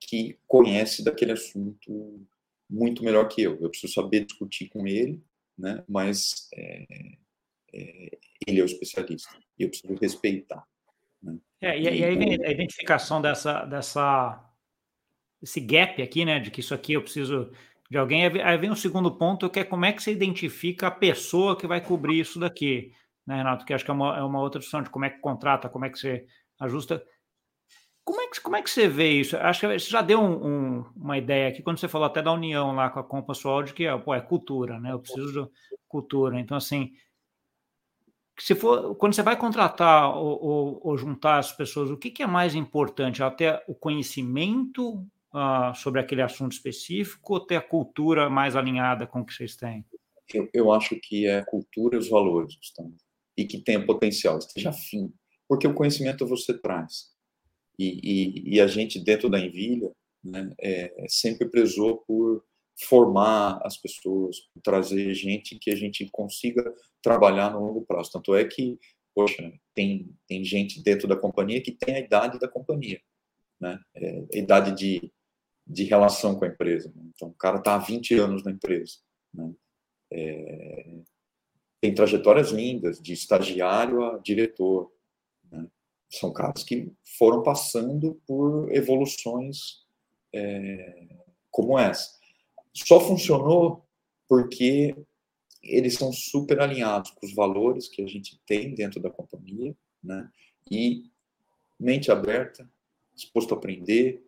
[0.00, 2.20] que conhece daquele assunto
[2.68, 3.58] muito melhor que eu.
[3.60, 5.22] Eu preciso saber discutir com ele
[5.56, 5.82] né?
[5.88, 6.84] mas é,
[7.72, 10.66] é, ele é o especialista e eu preciso respeitar.
[11.22, 11.38] Né?
[11.60, 14.52] É, e, e aí vem a identificação dessa, dessa,
[15.42, 17.50] esse gap aqui, né, de que isso aqui eu preciso
[17.90, 18.26] de alguém.
[18.42, 21.66] Aí vem o segundo ponto, que é como é que você identifica a pessoa que
[21.66, 22.92] vai cobrir isso daqui,
[23.26, 23.64] né, Renato?
[23.64, 25.84] Que acho que é uma, é uma outra opção de como é que contrata, como
[25.84, 26.26] é que você
[26.60, 27.04] ajusta.
[28.04, 29.36] Como é, que, como é que você vê isso?
[29.38, 32.32] Acho que você já deu um, um, uma ideia aqui, quando você falou até da
[32.32, 34.92] união lá com a Compass de que pô, é cultura, né?
[34.92, 35.50] Eu preciso de
[35.88, 36.38] cultura.
[36.38, 36.92] Então, assim,
[38.38, 42.22] se for, quando você vai contratar ou, ou, ou juntar as pessoas, o que, que,
[42.22, 43.22] é mais importante?
[43.22, 49.20] Até o conhecimento uh, sobre aquele assunto específico ou ter a cultura mais alinhada com
[49.20, 49.84] o que vocês têm?
[50.32, 52.54] Eu, eu acho que é a cultura e os valores,
[53.36, 55.12] e que tenha potencial, esteja afim,
[55.48, 57.12] porque o conhecimento você traz.
[57.78, 59.90] E, e, e a gente, dentro da Envilha,
[60.22, 62.44] né, é, sempre prezou por
[62.88, 66.72] formar as pessoas, trazer gente que a gente consiga
[67.02, 68.12] trabalhar no longo prazo.
[68.12, 68.78] Tanto é que,
[69.14, 73.00] poxa, tem, tem gente dentro da companhia que tem a idade da companhia,
[73.60, 73.78] né?
[73.94, 75.12] É, idade de,
[75.66, 76.92] de relação com a empresa.
[76.94, 77.02] Né?
[77.14, 78.98] Então, o cara está há 20 anos na empresa.
[79.32, 79.52] Né?
[80.12, 80.94] É,
[81.80, 84.92] tem trajetórias lindas, de estagiário a diretor.
[85.50, 85.66] Né?
[86.10, 89.84] São caras que foram passando por evoluções
[90.32, 91.08] é,
[91.50, 92.18] como essa.
[92.72, 93.86] Só funcionou
[94.28, 94.94] porque
[95.62, 100.28] eles são super alinhados com os valores que a gente tem dentro da companhia, né?
[100.70, 101.04] E
[101.78, 102.68] mente aberta,
[103.14, 104.22] disposto a aprender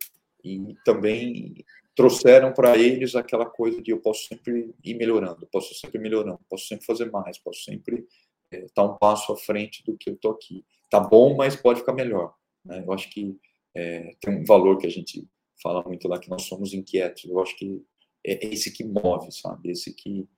[0.54, 5.98] e também trouxeram para eles aquela coisa de eu posso sempre ir melhorando, posso sempre
[5.98, 8.06] melhorando, posso sempre fazer mais, posso sempre
[8.52, 10.64] estar é, tá um passo à frente do que eu estou aqui.
[10.90, 12.34] Tá bom, mas pode ficar melhor.
[12.64, 12.84] Né?
[12.86, 13.36] Eu acho que
[13.74, 15.26] é, tem um valor que a gente
[15.62, 17.24] fala muito lá que nós somos inquietos.
[17.24, 17.82] Eu acho que
[18.24, 19.70] é esse que move, sabe?
[19.70, 20.28] Esse que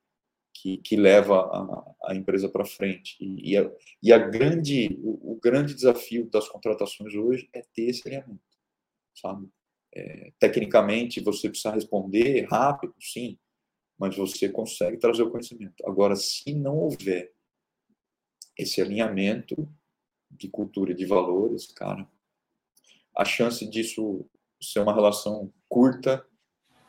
[0.61, 3.17] que, que leva a, a empresa para frente.
[3.21, 3.71] E, e, a,
[4.03, 8.43] e, a, grande, o, o, grande desafio das contratações hoje é ter esse alinhamento,
[9.15, 9.49] sabe?
[9.95, 13.39] É, tecnicamente, você precisa responder rápido, sim,
[13.99, 15.85] mas você consegue trazer o conhecimento.
[15.87, 17.33] Agora, se não houver
[18.57, 19.69] esse alinhamento
[20.31, 22.07] de cultura e de valores, cara,
[23.17, 24.29] a chance disso
[24.61, 26.25] ser uma relação curta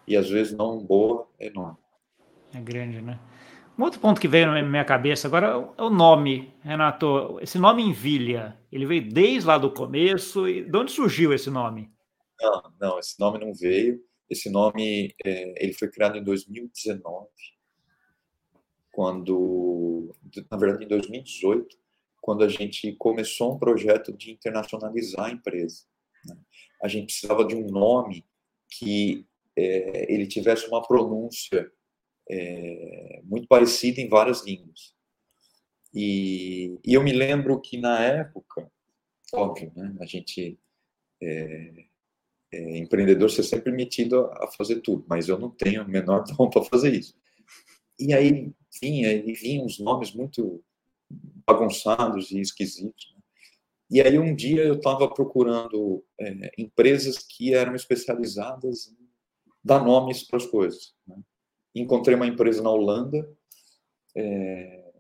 [0.08, 1.78] e às vezes não boa é enorme.
[2.54, 3.20] É grande, né?
[3.78, 7.40] Um outro ponto que veio na minha cabeça agora é o nome, Renato.
[7.42, 10.48] Esse nome Envilha, ele veio desde lá do começo.
[10.50, 11.90] E de onde surgiu esse nome?
[12.42, 14.04] Não, não, esse nome não veio.
[14.30, 17.28] Esse nome é, ele foi criado em 2019,
[18.92, 20.16] quando,
[20.52, 21.78] na verdade, em 2018,
[22.22, 25.84] quando a gente começou um projeto de internacionalizar a empresa.
[26.26, 26.38] Né?
[26.84, 28.26] A gente precisava de um nome
[28.70, 29.26] que
[29.56, 31.72] é, ele tivesse uma pronúncia
[32.30, 34.94] é, muito parecida em várias línguas.
[35.94, 38.72] E, e, eu me lembro que na época,
[39.34, 40.60] óbvio, né, a gente
[41.22, 41.86] é,
[42.52, 45.88] é, empreendedor, você é sempre metido a, a, fazer tudo, mas eu não tenho o
[45.88, 47.16] menor dom para fazer isso.
[48.00, 50.64] E aí vinha, e vinham uns nomes muito
[51.46, 53.14] bagunçados e esquisitos.
[53.14, 53.22] Né?
[53.92, 59.10] E aí um dia eu estava procurando é, empresas que eram especializadas em
[59.64, 60.94] dar nomes para as coisas.
[61.08, 61.18] Né?
[61.76, 63.30] encontrei uma empresa na Holanda,
[64.16, 64.92] é,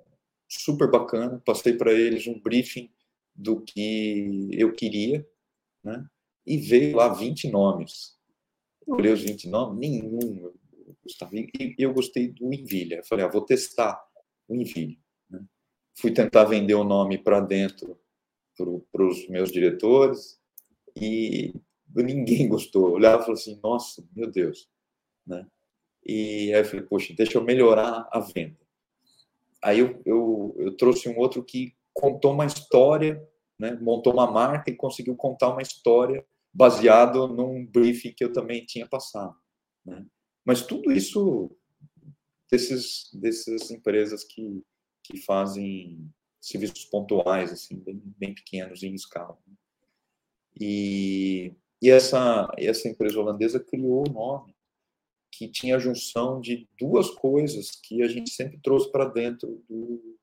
[0.47, 2.91] super bacana, passei para eles um briefing
[3.35, 5.27] do que eu queria,
[5.83, 6.05] né?
[6.49, 8.17] E veio lá 20 nomes.
[8.87, 10.51] Eu olhei os 20 nomes, nenhum.
[11.23, 12.95] E eu gostei do Envilha.
[12.95, 14.03] Eu falei, ah, vou testar
[14.47, 14.97] o Envilha.
[15.29, 15.45] Né?
[15.93, 18.01] Fui tentar vender o nome para dentro
[18.91, 20.39] para os meus diretores
[20.99, 21.53] e
[21.95, 22.93] ninguém gostou.
[22.93, 24.67] Olhava e falava assim, nossa, meu Deus.
[25.27, 25.45] Né?
[26.03, 28.57] E aí eu falei, poxa, deixa eu melhorar a venda.
[29.61, 33.23] Aí eu, eu, eu trouxe um outro que contou uma história,
[33.59, 33.77] né?
[33.79, 38.87] montou uma marca e conseguiu contar uma história baseado num briefing que eu também tinha
[38.87, 39.35] passado.
[39.85, 40.05] Né?
[40.45, 41.51] Mas tudo isso
[42.49, 44.63] desses, dessas empresas que,
[45.03, 49.37] que fazem serviços pontuais, assim, bem, bem pequenos em escala.
[50.59, 54.55] E, e essa, essa empresa holandesa criou o nome
[55.31, 60.17] que tinha a junção de duas coisas que a gente sempre trouxe para dentro do,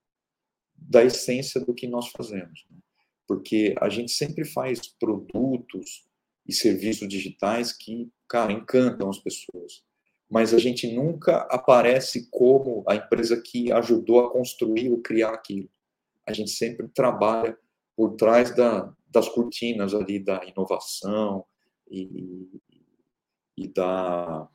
[0.74, 2.66] da essência do que nós fazemos.
[2.70, 2.78] Né?
[3.26, 6.04] Porque a gente sempre faz produtos
[6.46, 9.84] e serviços digitais que, cara, encantam as pessoas.
[10.30, 15.68] Mas a gente nunca aparece como a empresa que ajudou a construir ou criar aquilo.
[16.26, 17.56] A gente sempre trabalha
[17.96, 21.44] por trás da, das cortinas ali da inovação
[21.88, 22.60] e,
[23.56, 24.48] e da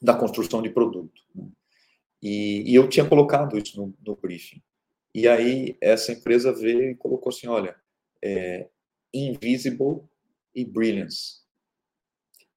[0.00, 1.22] da construção de produto.
[1.34, 1.46] Né?
[2.22, 4.62] E, e, eu tinha colocado isso no, no, briefing.
[5.14, 7.76] E aí essa empresa veio e colocou assim, olha,
[8.22, 8.68] é,
[9.12, 10.02] invisible
[10.58, 11.38] e brilliance.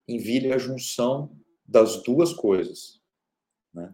[0.07, 2.99] Envilha a junção das duas coisas,
[3.73, 3.93] né?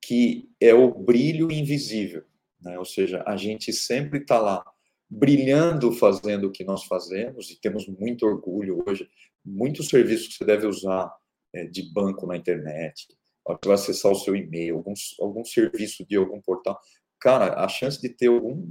[0.00, 2.24] que é o brilho invisível.
[2.60, 2.78] Né?
[2.78, 4.64] Ou seja, a gente sempre está lá
[5.08, 9.08] brilhando fazendo o que nós fazemos e temos muito orgulho hoje.
[9.44, 11.10] Muitos serviços que você deve usar
[11.52, 13.06] é, de banco na internet,
[13.46, 16.78] você vai acessar o seu e-mail, algum, algum serviço de algum portal,
[17.20, 18.66] cara, a chance de ter algum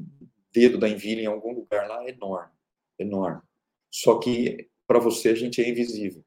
[0.51, 2.51] dedo da Envilha em algum lugar lá é enorme,
[2.99, 3.41] enorme.
[3.93, 6.25] Só que para você a gente é invisível.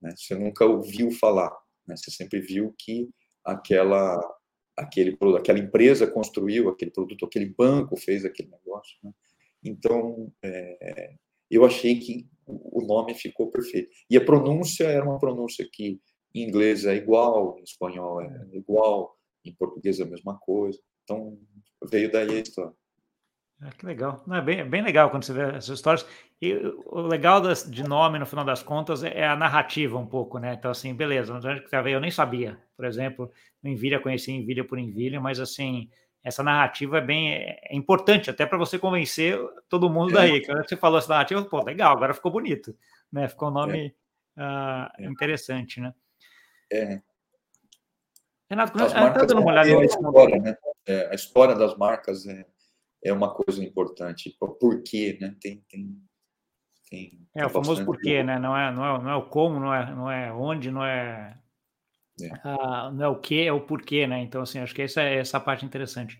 [0.00, 0.14] né?
[0.16, 1.50] Você nunca ouviu falar,
[1.86, 1.96] né?
[1.96, 3.10] Você sempre viu que
[3.44, 4.20] aquela
[4.76, 8.96] aquele aquela empresa construiu aquele produto, aquele banco fez aquele negócio.
[9.02, 9.12] Né?
[9.64, 11.14] Então, é,
[11.50, 13.90] eu achei que o nome ficou perfeito.
[14.08, 16.00] E a pronúncia era uma pronúncia que
[16.34, 20.78] em inglês é igual, em espanhol é igual, em português é a mesma coisa.
[21.02, 21.38] Então,
[21.90, 22.74] veio daí a história.
[23.64, 24.22] Ah, que legal.
[24.26, 26.06] Não, é bem, bem legal quando você vê essas histórias.
[26.40, 26.52] E
[26.84, 30.52] o legal das, de nome, no final das contas, é a narrativa um pouco, né?
[30.52, 31.40] Então, assim, beleza,
[31.86, 32.58] eu nem sabia.
[32.76, 35.88] Por exemplo, no Envilha, conheci Envilha por Envilha, mas, assim,
[36.22, 40.14] essa narrativa é bem é importante, até para você convencer todo mundo é.
[40.14, 40.44] daí.
[40.44, 42.76] Quando você falou essa narrativa, pô, legal, agora ficou bonito,
[43.10, 43.28] né?
[43.28, 43.94] Ficou um nome
[44.36, 44.42] é.
[44.42, 45.94] uh, interessante, né?
[46.70, 47.00] É.
[48.50, 50.56] Renato, As marcas tá dando uma olhada é a história, né?
[50.86, 52.44] É, a história das marcas é
[53.04, 54.34] é uma coisa importante.
[54.38, 55.36] Por quê, né?
[55.40, 55.96] Tem, tem,
[56.90, 58.38] tem, é o famoso porquê, né?
[58.38, 61.38] Não é, não, é, não é o como, não é, não é onde, não é,
[62.22, 62.26] é.
[62.26, 64.22] Uh, não é o que, é o porquê, né?
[64.22, 66.18] Então, assim, acho que essa é essa parte interessante.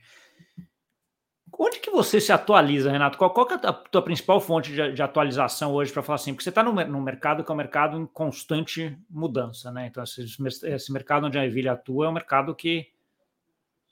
[1.57, 3.17] Onde que você se atualiza, Renato?
[3.17, 6.33] Qual, qual é a tua principal fonte de, de atualização hoje para falar assim?
[6.33, 9.87] Porque você está no, no mercado que é um mercado em constante mudança, né?
[9.87, 10.25] Então, esse,
[10.67, 12.89] esse mercado onde a Evilha atua é um mercado que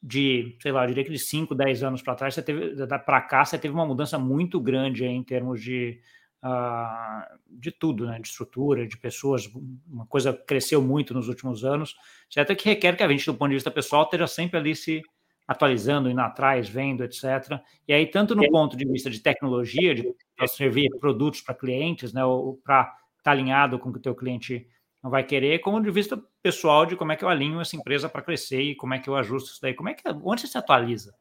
[0.02, 3.20] de, sei lá, eu diria que de 5, 10 anos para trás, você teve, para
[3.20, 6.00] cá, você teve uma mudança muito grande em termos de,
[6.42, 8.18] uh, de tudo, né?
[8.18, 9.48] De estrutura, de pessoas,
[9.88, 11.94] uma coisa cresceu muito nos últimos anos,
[12.28, 12.56] certo?
[12.56, 15.02] Que requer que a gente, do ponto de vista pessoal, esteja sempre ali se
[15.46, 17.60] atualizando, indo atrás, vendo, etc.
[17.86, 20.12] E aí, tanto no ponto de vista de tecnologia, de
[20.48, 22.24] servir produtos para clientes, né?
[22.24, 24.66] Ou para estar tá alinhado com o que o teu cliente
[25.02, 28.08] não vai querer, como de vista pessoal de como é que eu alinho essa empresa
[28.08, 29.74] para crescer e como é que eu ajusto isso daí.
[29.74, 31.14] Como é que onde você se atualiza?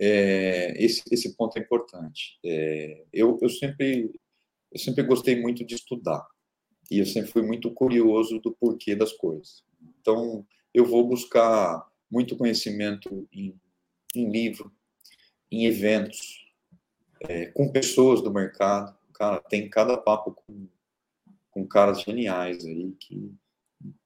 [0.00, 2.38] É, esse, esse ponto é importante.
[2.44, 4.10] É, eu, eu sempre
[4.70, 6.26] eu sempre gostei muito de estudar
[6.90, 9.64] e eu sempre fui muito curioso do porquê das coisas.
[10.00, 10.44] Então
[10.74, 13.54] eu vou buscar muito conhecimento em,
[14.14, 14.72] em livro,
[15.50, 16.46] em eventos,
[17.20, 18.96] é, com pessoas do mercado.
[19.14, 20.68] Cara, tem cada papo com
[21.58, 23.34] com caras geniais aí que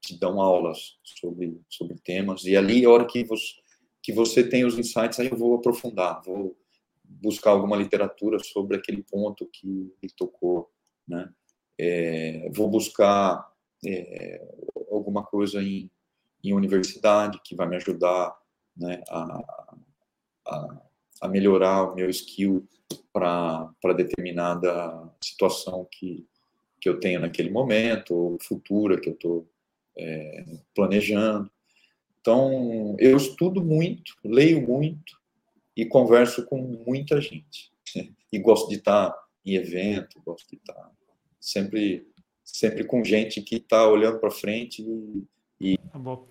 [0.00, 2.44] te dão aulas sobre, sobre temas.
[2.44, 3.54] E ali, a hora que você,
[4.02, 6.56] que você tem os insights, aí eu vou aprofundar, vou
[7.04, 10.70] buscar alguma literatura sobre aquele ponto que me tocou,
[11.06, 11.30] né?
[11.78, 13.50] É, vou buscar
[13.84, 14.42] é,
[14.90, 15.90] alguma coisa em,
[16.42, 18.36] em universidade que vai me ajudar
[18.76, 19.70] né, a,
[20.46, 20.82] a,
[21.22, 22.66] a melhorar o meu skill
[23.12, 26.26] para determinada situação que,
[26.82, 29.48] que eu tenho naquele momento, ou futura que eu estou
[29.96, 31.48] é, planejando.
[32.20, 35.16] Então, eu estudo muito, leio muito
[35.76, 37.70] e converso com muita gente.
[38.32, 39.14] E gosto de estar
[39.46, 40.90] em evento, gosto de estar
[41.38, 42.04] sempre,
[42.44, 44.84] sempre com gente que está olhando para frente
[45.60, 45.78] e...
[45.78, 46.26] Tá bom.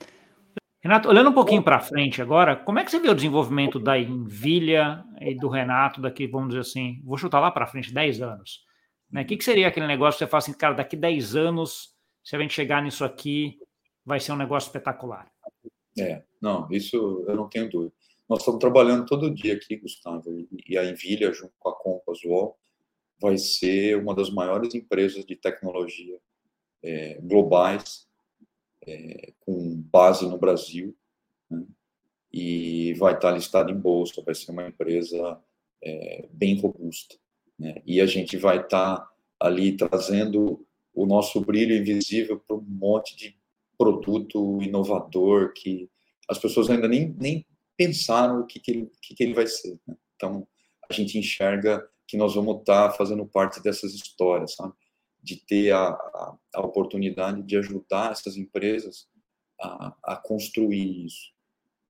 [0.84, 3.98] Renato, olhando um pouquinho para frente agora, como é que você vê o desenvolvimento da
[3.98, 8.70] Envilha e do Renato daqui, vamos dizer assim, vou chutar lá para frente, 10 anos?
[9.12, 9.24] Né?
[9.24, 12.36] O que, que seria aquele negócio que você fala assim, cara, daqui 10 anos, se
[12.36, 13.60] a gente chegar nisso aqui,
[14.06, 15.32] vai ser um negócio espetacular?
[16.00, 17.94] É, não, isso eu não tenho dúvida.
[18.30, 20.24] Nós estamos trabalhando todo dia aqui, Gustavo,
[20.66, 22.58] e a Envilha, junto com a Compass Wall,
[23.20, 26.18] vai ser uma das maiores empresas de tecnologia
[26.82, 28.08] é, globais,
[28.88, 30.96] é, com base no Brasil,
[31.50, 31.64] né?
[32.32, 35.40] e vai estar listada em bolsa, vai ser uma empresa
[35.84, 37.18] é, bem robusta.
[37.62, 37.76] Né?
[37.86, 43.16] E a gente vai estar tá ali trazendo o nosso brilho invisível para um monte
[43.16, 43.38] de
[43.78, 45.88] produto inovador que
[46.28, 47.46] as pessoas ainda nem, nem
[47.78, 49.80] pensaram o que, que, ele, que, que ele vai ser.
[49.88, 49.96] Né?
[50.16, 50.48] Então,
[50.90, 54.74] a gente enxerga que nós vamos estar tá fazendo parte dessas histórias, sabe?
[55.22, 55.90] De ter a,
[56.56, 59.08] a, oportunidade de ajudar essas empresas
[59.62, 61.32] a, a construir isso.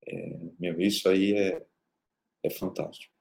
[0.06, 1.66] É, meu, isso aí é,
[2.44, 3.14] é fantástico.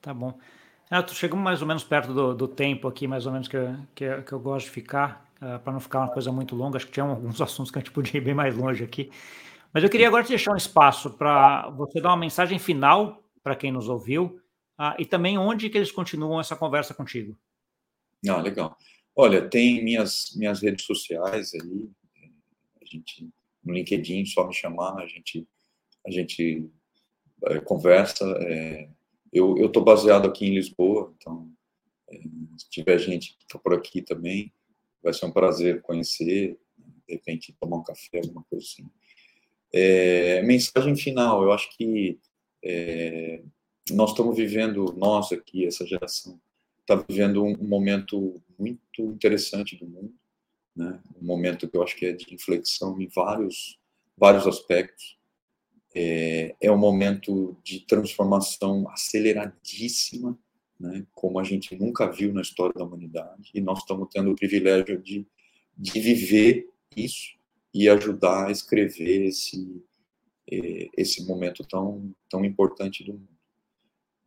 [0.00, 0.38] Tá bom.
[0.90, 3.56] Renato, chegamos mais ou menos perto do, do tempo aqui, mais ou menos, que,
[3.94, 6.76] que, que eu gosto de ficar, uh, eh, para não ficar uma coisa muito longa.
[6.76, 9.10] Acho que tinha alguns assuntos que a gente podia ir bem mais longe aqui.
[9.72, 13.54] Mas eu queria agora te deixar um espaço para você dar uma mensagem final para
[13.54, 14.40] quem nos ouviu
[14.78, 17.36] uh, e também onde que eles continuam essa conversa contigo.
[18.28, 18.76] Ah, legal.
[19.14, 21.90] Olha, tem minhas, minhas redes sociais ali,
[22.80, 23.28] a gente,
[23.62, 25.46] no LinkedIn, só me chamar, a gente,
[26.06, 26.68] a gente
[27.44, 28.24] é, conversa.
[28.40, 28.88] É,
[29.32, 31.50] eu estou baseado aqui em Lisboa, então,
[32.08, 32.20] é,
[32.58, 34.52] se tiver gente que está por aqui também,
[35.02, 36.58] vai ser um prazer conhecer,
[37.06, 38.86] de repente tomar um café, alguma coisa assim.
[39.72, 42.18] É, mensagem final, eu acho que
[42.62, 43.42] é,
[43.90, 46.40] nós estamos vivendo, nós aqui, essa geração,
[46.80, 50.14] está vivendo um, momento muito interessante do mundo,
[50.74, 51.00] né?
[51.20, 53.78] um momento que eu acho que é de inflexão em vários,
[54.16, 55.16] vários aspectos.
[55.94, 60.38] É, é um momento de transformação aceleradíssima,
[60.78, 61.04] né?
[61.12, 65.00] como a gente nunca viu na história da humanidade, e nós estamos tendo o privilégio
[65.00, 65.26] de,
[65.76, 67.34] de viver isso
[67.72, 69.82] e ajudar a escrever esse,
[70.50, 73.28] é, esse momento tão, tão importante do mundo.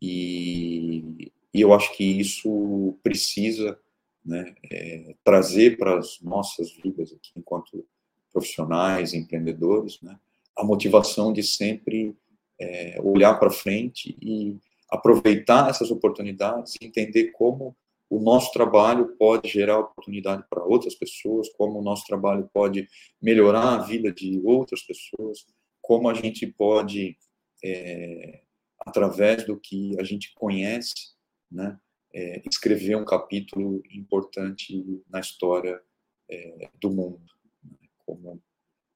[0.02, 3.80] E, e eu acho que isso precisa
[4.26, 7.86] né, é, trazer para as nossas vidas aqui, enquanto
[8.32, 10.18] profissionais, empreendedores, né,
[10.58, 12.16] a motivação de sempre
[12.60, 14.58] é, olhar para frente e
[14.90, 17.76] aproveitar essas oportunidades, entender como
[18.10, 22.88] o nosso trabalho pode gerar oportunidade para outras pessoas, como o nosso trabalho pode
[23.20, 25.46] melhorar a vida de outras pessoas,
[25.82, 27.18] como a gente pode,
[27.64, 28.44] é,
[28.80, 31.14] através do que a gente conhece,
[31.52, 31.80] né,
[32.14, 35.82] é, escrever um capítulo importante na história
[36.30, 37.26] é, do mundo,
[37.64, 38.40] né, como,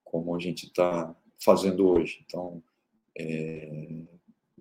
[0.03, 2.24] como a gente está fazendo hoje.
[2.26, 2.62] Então,
[3.18, 3.88] é,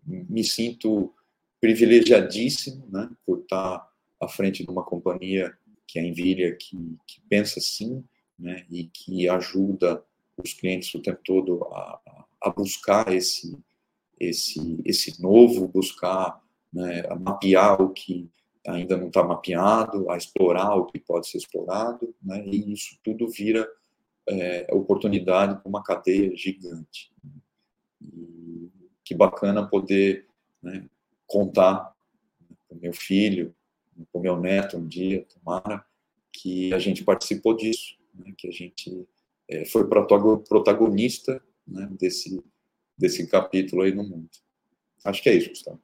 [0.06, 1.12] me sinto
[1.60, 3.88] privilegiadíssimo né, por estar
[4.20, 5.56] à frente de uma companhia
[5.86, 8.04] que é a Nvidia, que, que pensa assim,
[8.38, 10.02] né, e que ajuda
[10.36, 13.56] os clientes o tempo todo a, a buscar esse,
[14.18, 18.28] esse, esse novo, buscar né, a mapear o que
[18.66, 23.28] ainda não está mapeado, a explorar o que pode ser explorado, né, e isso tudo
[23.28, 23.66] vira
[24.28, 27.12] é, oportunidade para uma cadeia gigante.
[28.02, 28.70] E
[29.04, 30.26] que bacana poder
[30.62, 30.88] né,
[31.26, 31.94] contar
[32.68, 33.54] com meu filho,
[34.12, 35.84] com meu neto um dia, tomara,
[36.32, 39.08] que a gente participou disso, né, que a gente
[39.48, 42.42] é, foi protagonista né, desse,
[42.98, 44.28] desse capítulo aí no mundo.
[45.04, 45.80] Acho que é isso, Gustavo.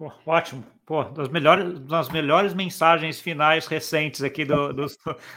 [0.00, 0.64] Pô, ótimo.
[0.86, 4.96] Pô, das melhores, das melhores mensagens finais recentes aqui do, dos,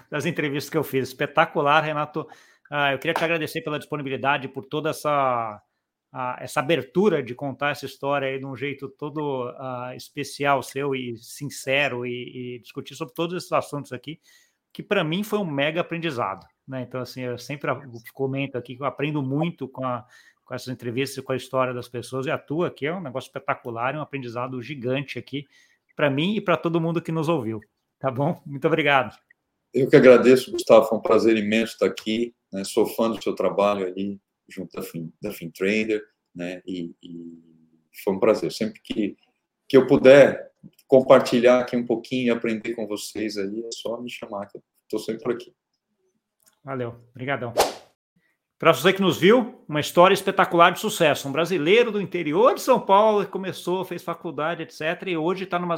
[0.10, 1.10] das entrevistas que eu fiz.
[1.10, 2.26] Espetacular, Renato.
[2.72, 5.62] Ah, eu queria te agradecer pela disponibilidade, por toda essa,
[6.40, 11.18] essa abertura de contar essa história aí de um jeito todo ah, especial seu e
[11.18, 14.18] sincero e, e, discutir sobre todos esses assuntos aqui,
[14.72, 16.48] que para mim foi um mega aprendizado.
[16.66, 16.84] Né?
[16.84, 17.70] Então, assim, eu sempre
[18.14, 20.06] comento aqui que eu aprendo muito com a
[20.46, 23.02] com essas entrevistas e com a história das pessoas, e a tua aqui é um
[23.02, 25.46] negócio espetacular, um aprendizado gigante aqui
[25.96, 27.62] para mim e para todo mundo que nos ouviu.
[28.00, 28.42] Tá bom?
[28.46, 29.18] Muito obrigado.
[29.74, 32.64] Eu que agradeço, Gustavo, foi um prazer imenso estar aqui, né?
[32.64, 36.04] sou fã do seu trabalho ali, junto da, fin, da FinTrader,
[36.36, 36.62] né?
[36.66, 37.54] E, e,
[38.04, 38.52] foi um prazer.
[38.52, 39.16] Sempre que,
[39.68, 40.52] que eu puder
[40.88, 44.64] compartilhar aqui um pouquinho e aprender com vocês aí, é só me chamar, que eu
[44.84, 45.54] estou sempre por aqui.
[46.64, 47.54] Valeu, obrigadão.
[48.64, 51.28] Para você que nos viu, uma história espetacular de sucesso.
[51.28, 55.06] Um brasileiro do interior de São Paulo que começou, fez faculdade, etc.
[55.08, 55.76] E hoje está numa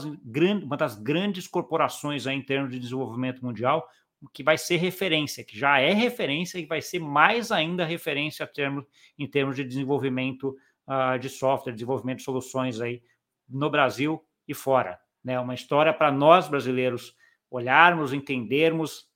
[0.64, 3.90] uma das grandes corporações aí em termos de desenvolvimento mundial,
[4.32, 8.86] que vai ser referência, que já é referência e vai ser mais ainda referência termos,
[9.18, 10.56] em termos de desenvolvimento
[10.88, 13.02] uh, de software, desenvolvimento de soluções aí
[13.50, 15.00] no Brasil e fora.
[15.24, 15.40] Né?
[15.40, 17.16] Uma história para nós brasileiros
[17.50, 19.08] olharmos, entendermos,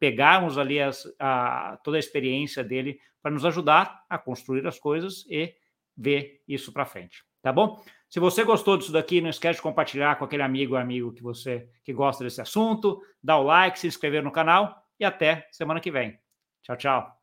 [0.00, 5.24] pegarmos ali as, a, toda a experiência dele para nos ajudar a construir as coisas
[5.28, 5.54] e
[5.96, 7.82] ver isso para frente, tá bom?
[8.08, 11.22] Se você gostou disso daqui, não esquece de compartilhar com aquele amigo ou amigo que
[11.22, 15.80] você que gosta desse assunto, dá o like, se inscrever no canal e até semana
[15.80, 16.18] que vem.
[16.62, 17.21] Tchau, tchau.